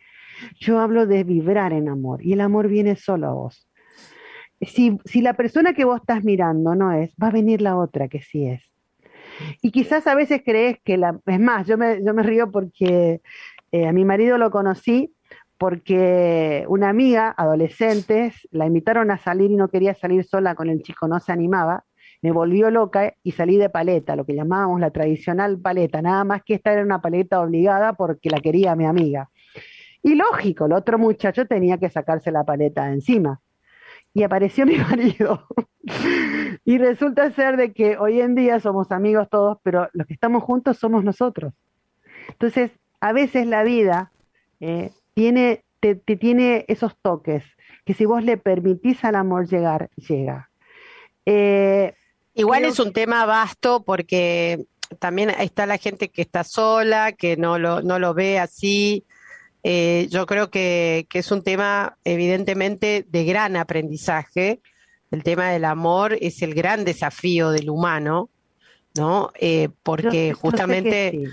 Yo 0.59 0.79
hablo 0.79 1.05
de 1.05 1.23
vibrar 1.23 1.73
en 1.73 1.89
amor 1.89 2.23
y 2.23 2.33
el 2.33 2.41
amor 2.41 2.67
viene 2.67 2.95
solo 2.95 3.27
a 3.27 3.33
vos. 3.33 3.69
Si, 4.61 4.97
si 5.05 5.21
la 5.21 5.33
persona 5.33 5.73
que 5.73 5.85
vos 5.85 5.99
estás 5.99 6.23
mirando 6.23 6.75
no 6.75 6.91
es, 6.93 7.13
va 7.21 7.27
a 7.27 7.31
venir 7.31 7.61
la 7.61 7.77
otra 7.77 8.07
que 8.07 8.21
sí 8.21 8.47
es. 8.47 8.63
Y 9.61 9.71
quizás 9.71 10.07
a 10.07 10.15
veces 10.15 10.41
crees 10.43 10.77
que 10.83 10.97
la... 10.97 11.19
Es 11.25 11.39
más, 11.39 11.67
yo 11.67 11.77
me, 11.77 12.03
yo 12.03 12.13
me 12.13 12.23
río 12.23 12.51
porque 12.51 13.21
eh, 13.71 13.87
a 13.87 13.91
mi 13.91 14.05
marido 14.05 14.37
lo 14.37 14.51
conocí 14.51 15.15
porque 15.57 16.65
una 16.67 16.89
amiga, 16.89 17.33
adolescentes, 17.35 18.47
la 18.51 18.65
invitaron 18.65 19.11
a 19.11 19.17
salir 19.17 19.51
y 19.51 19.55
no 19.55 19.69
quería 19.69 19.93
salir 19.93 20.23
sola 20.25 20.55
con 20.55 20.69
el 20.69 20.81
chico, 20.81 21.07
no 21.07 21.19
se 21.19 21.31
animaba. 21.31 21.85
me 22.21 22.31
volvió 22.31 22.71
loca 22.71 23.13
y 23.23 23.31
salí 23.33 23.57
de 23.57 23.69
paleta, 23.69 24.15
lo 24.15 24.25
que 24.25 24.35
llamábamos 24.35 24.79
la 24.79 24.91
tradicional 24.91 25.59
paleta, 25.59 26.01
nada 26.01 26.23
más 26.23 26.43
que 26.43 26.55
esta 26.55 26.73
era 26.73 26.81
una 26.81 27.01
paleta 27.01 27.39
obligada 27.39 27.93
porque 27.93 28.29
la 28.29 28.39
quería 28.39 28.75
mi 28.75 28.85
amiga. 28.85 29.29
Y 30.01 30.15
lógico, 30.15 30.65
el 30.65 30.73
otro 30.73 30.97
muchacho 30.97 31.45
tenía 31.47 31.77
que 31.77 31.89
sacarse 31.89 32.31
la 32.31 32.43
paleta 32.43 32.85
de 32.85 32.93
encima. 32.93 33.41
Y 34.13 34.23
apareció 34.23 34.65
mi 34.65 34.77
marido. 34.89 35.47
Y 36.65 36.79
resulta 36.79 37.31
ser 37.31 37.57
de 37.57 37.73
que 37.73 37.97
hoy 37.97 38.19
en 38.19 38.33
día 38.33 38.59
somos 38.59 38.91
amigos 38.91 39.29
todos, 39.29 39.59
pero 39.61 39.87
los 39.93 40.07
que 40.07 40.15
estamos 40.15 40.43
juntos 40.43 40.77
somos 40.77 41.03
nosotros. 41.03 41.53
Entonces, 42.29 42.71
a 42.99 43.13
veces 43.13 43.45
la 43.45 43.63
vida 43.63 44.11
eh, 44.59 44.91
tiene, 45.13 45.63
te, 45.79 45.95
tiene 45.95 46.65
esos 46.67 46.97
toques, 46.97 47.43
que 47.85 47.93
si 47.93 48.05
vos 48.05 48.23
le 48.23 48.37
permitís 48.37 49.05
al 49.05 49.13
amor 49.13 49.47
llegar, 49.47 49.91
llega. 49.95 50.49
Eh, 51.27 51.93
Igual 52.33 52.65
es 52.65 52.79
un 52.79 52.93
tema 52.93 53.27
vasto 53.27 53.83
porque 53.83 54.65
también 54.97 55.29
está 55.29 55.67
la 55.67 55.77
gente 55.77 56.09
que 56.09 56.23
está 56.23 56.43
sola, 56.43 57.11
que 57.11 57.37
no 57.37 57.59
lo, 57.59 57.83
no 57.83 57.99
lo 57.99 58.15
ve 58.15 58.39
así. 58.39 59.05
Eh, 59.63 60.07
yo 60.09 60.25
creo 60.25 60.49
que, 60.49 61.05
que, 61.09 61.19
es 61.19 61.31
un 61.31 61.43
tema 61.43 61.97
evidentemente 62.03 63.05
de 63.07 63.23
gran 63.23 63.55
aprendizaje. 63.55 64.61
El 65.11 65.23
tema 65.23 65.49
del 65.49 65.65
amor 65.65 66.17
es 66.19 66.41
el 66.41 66.53
gran 66.53 66.83
desafío 66.83 67.51
del 67.51 67.69
humano, 67.69 68.29
¿no? 68.95 69.31
Eh, 69.39 69.69
porque 69.83 70.33
justamente... 70.33 71.23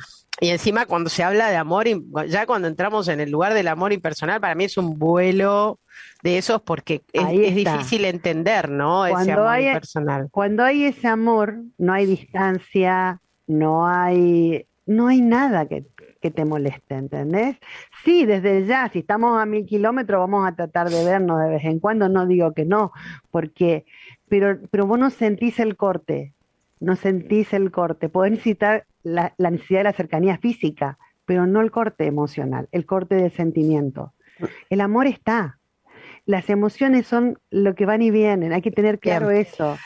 Y 0.40 0.48
encima 0.48 0.86
cuando 0.86 1.08
se 1.08 1.22
habla 1.22 1.50
de 1.50 1.56
amor, 1.56 1.86
ya 2.26 2.46
cuando 2.46 2.66
entramos 2.66 3.06
en 3.06 3.20
el 3.20 3.30
lugar 3.30 3.54
del 3.54 3.68
amor 3.68 3.92
impersonal, 3.92 4.40
para 4.40 4.56
mí 4.56 4.64
es 4.64 4.76
un 4.76 4.98
vuelo 4.98 5.78
de 6.22 6.38
esos 6.38 6.62
porque 6.62 7.02
es, 7.12 7.54
difícil 7.54 8.04
entender, 8.04 8.68
¿no? 8.68 9.04
Cuando 9.08 9.20
ese 9.20 9.32
amor 9.32 9.46
hay, 9.48 9.66
impersonal. 9.68 10.28
Cuando 10.32 10.64
hay 10.64 10.84
ese 10.84 11.06
amor, 11.06 11.62
no 11.78 11.92
hay 11.92 12.06
distancia, 12.06 13.20
no 13.46 13.86
hay, 13.86 14.66
no 14.86 15.08
hay 15.08 15.20
nada 15.20 15.66
que, 15.66 15.84
que 16.22 16.30
te 16.30 16.44
moleste, 16.44 16.94
¿entendés? 16.94 17.56
Sí, 18.04 18.24
desde 18.24 18.64
ya, 18.64 18.88
si 18.88 19.00
estamos 19.00 19.40
a 19.40 19.44
mil 19.44 19.66
kilómetros, 19.66 20.20
vamos 20.20 20.48
a 20.48 20.54
tratar 20.54 20.88
de 20.88 21.04
vernos 21.04 21.40
de 21.42 21.50
vez 21.50 21.64
en 21.64 21.80
cuando, 21.80 22.08
no 22.08 22.26
digo 22.26 22.52
que 22.54 22.64
no, 22.64 22.92
porque, 23.30 23.84
pero, 24.28 24.58
pero 24.70 24.86
vos 24.86 24.98
no 24.98 25.10
sentís 25.10 25.58
el 25.58 25.76
corte, 25.76 26.32
no 26.80 26.96
sentís 26.96 27.52
el 27.52 27.70
corte. 27.70 28.08
Podés 28.08 28.32
necesitar 28.32 28.86
la, 29.02 29.34
necesidad 29.38 29.80
de 29.80 29.84
la 29.84 29.92
cercanía 29.92 30.38
física, 30.38 30.96
pero 31.26 31.46
no 31.46 31.60
el 31.60 31.70
corte 31.70 32.06
emocional, 32.06 32.68
el 32.72 32.86
corte 32.86 33.16
de 33.16 33.30
sentimiento. 33.30 34.14
El 34.70 34.80
amor 34.80 35.06
está. 35.06 35.58
Las 36.24 36.48
emociones 36.50 37.06
son 37.06 37.38
lo 37.50 37.74
que 37.74 37.84
van 37.84 38.00
y 38.00 38.10
vienen, 38.10 38.52
hay 38.52 38.62
que 38.62 38.70
tener 38.70 39.00
claro 39.00 39.30
eso. 39.30 39.76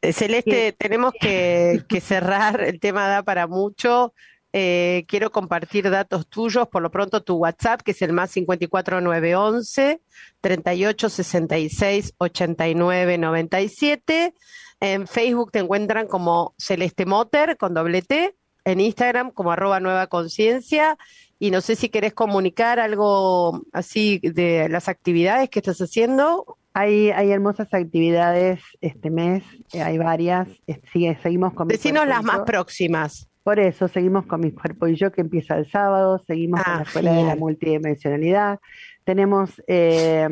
Eh, 0.00 0.12
Celeste, 0.12 0.72
tenemos 0.72 1.12
que, 1.20 1.84
cerrar, 2.00 2.60
el 2.60 2.80
tema 2.80 3.08
da 3.08 3.22
para 3.22 3.46
mucho. 3.46 4.14
Eh, 4.52 5.04
quiero 5.08 5.30
compartir 5.30 5.90
datos 5.90 6.26
tuyos, 6.26 6.68
por 6.68 6.82
lo 6.82 6.90
pronto 6.90 7.22
tu 7.22 7.36
WhatsApp, 7.36 7.82
que 7.82 7.90
es 7.90 8.02
el 8.02 8.12
más 8.12 8.32
54911 8.32 10.00
3866 10.40 12.14
8997 12.16 14.34
en 14.80 15.06
Facebook 15.06 15.52
te 15.52 15.58
encuentran 15.58 16.06
como 16.06 16.54
Celeste 16.56 17.06
Moter 17.06 17.56
con 17.56 17.74
doble 17.74 18.02
T, 18.02 18.34
en 18.64 18.80
Instagram 18.80 19.32
como 19.32 19.52
arroba 19.52 19.80
nueva 19.80 20.06
conciencia. 20.06 20.96
Y 21.40 21.50
no 21.50 21.60
sé 21.60 21.76
si 21.76 21.88
querés 21.88 22.14
comunicar 22.14 22.80
algo 22.80 23.62
así 23.72 24.20
de 24.22 24.68
las 24.68 24.88
actividades 24.88 25.48
que 25.50 25.60
estás 25.60 25.78
haciendo. 25.78 26.58
Hay, 26.74 27.10
hay 27.10 27.30
hermosas 27.30 27.72
actividades 27.72 28.60
este 28.80 29.10
mes, 29.10 29.42
eh, 29.72 29.82
hay 29.82 29.98
varias. 29.98 30.48
Sigue, 30.92 31.18
seguimos 31.22 31.54
con 31.54 31.68
Decinos 31.68 32.06
las 32.06 32.22
más 32.22 32.40
próximas. 32.40 33.28
Por 33.48 33.60
eso, 33.60 33.88
seguimos 33.88 34.26
con 34.26 34.42
Mi 34.42 34.52
Cuerpo 34.52 34.88
y 34.88 34.94
Yo, 34.94 35.10
que 35.10 35.22
empieza 35.22 35.56
el 35.56 35.70
sábado, 35.70 36.22
seguimos 36.26 36.62
con 36.62 36.70
la 36.70 36.80
ah, 36.80 36.82
Escuela 36.82 37.12
de 37.14 37.22
la 37.22 37.34
Multidimensionalidad. 37.34 38.60
Tenemos 39.04 39.62
eh, 39.66 40.28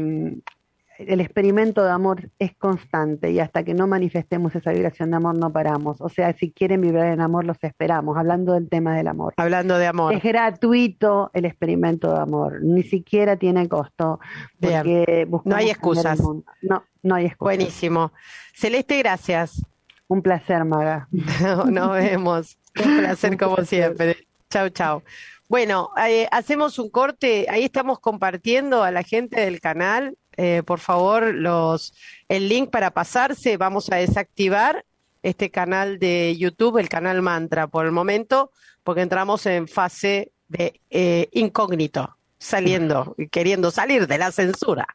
el 0.98 1.20
experimento 1.22 1.82
de 1.82 1.92
amor 1.92 2.30
es 2.38 2.54
constante 2.56 3.30
y 3.30 3.40
hasta 3.40 3.64
que 3.64 3.72
no 3.72 3.86
manifestemos 3.86 4.54
esa 4.54 4.70
vibración 4.70 5.12
de 5.12 5.16
amor 5.16 5.38
no 5.38 5.50
paramos. 5.50 5.98
O 6.02 6.10
sea, 6.10 6.34
si 6.34 6.50
quieren 6.50 6.82
vibrar 6.82 7.06
en 7.06 7.22
amor, 7.22 7.46
los 7.46 7.56
esperamos, 7.64 8.18
hablando 8.18 8.52
del 8.52 8.68
tema 8.68 8.94
del 8.94 9.08
amor. 9.08 9.32
Hablando 9.38 9.78
de 9.78 9.86
amor. 9.86 10.12
Es 10.12 10.22
gratuito 10.22 11.30
el 11.32 11.46
experimento 11.46 12.12
de 12.12 12.20
amor, 12.20 12.62
ni 12.62 12.82
siquiera 12.82 13.38
tiene 13.38 13.66
costo. 13.66 14.20
Porque 14.60 15.26
no 15.46 15.56
hay 15.56 15.70
excusas. 15.70 16.20
No, 16.20 16.84
no 17.02 17.14
hay 17.14 17.24
excusas. 17.24 17.56
Buenísimo. 17.56 18.12
Celeste, 18.52 18.98
gracias. 18.98 19.62
Un 20.08 20.22
placer, 20.22 20.64
Maga. 20.64 21.08
Nos 21.70 21.92
vemos. 21.92 22.58
Un 22.84 22.98
placer 22.98 23.36
como 23.36 23.56
siempre. 23.64 24.26
Chau, 24.50 24.68
chau. 24.70 25.02
Bueno, 25.48 25.90
eh, 26.06 26.28
hacemos 26.30 26.78
un 26.78 26.90
corte. 26.90 27.46
Ahí 27.48 27.64
estamos 27.64 28.00
compartiendo 28.00 28.82
a 28.82 28.90
la 28.90 29.02
gente 29.02 29.40
del 29.40 29.60
canal 29.60 30.16
eh, 30.36 30.62
por 30.64 30.80
favor, 30.80 31.34
los, 31.34 31.94
el 32.28 32.48
link 32.48 32.70
para 32.70 32.90
pasarse. 32.90 33.56
Vamos 33.56 33.90
a 33.90 33.96
desactivar 33.96 34.84
este 35.22 35.50
canal 35.50 35.98
de 35.98 36.36
YouTube, 36.36 36.78
el 36.78 36.88
canal 36.88 37.22
Mantra, 37.22 37.66
por 37.66 37.86
el 37.86 37.92
momento, 37.92 38.50
porque 38.84 39.00
entramos 39.00 39.46
en 39.46 39.66
fase 39.66 40.30
de 40.48 40.80
eh, 40.90 41.28
incógnito, 41.32 42.16
saliendo, 42.38 43.16
queriendo 43.30 43.70
salir 43.70 44.06
de 44.06 44.18
la 44.18 44.30
censura. 44.30 44.86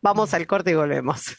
Vamos 0.00 0.32
al 0.34 0.46
corte 0.46 0.70
y 0.70 0.74
volvemos. 0.74 1.36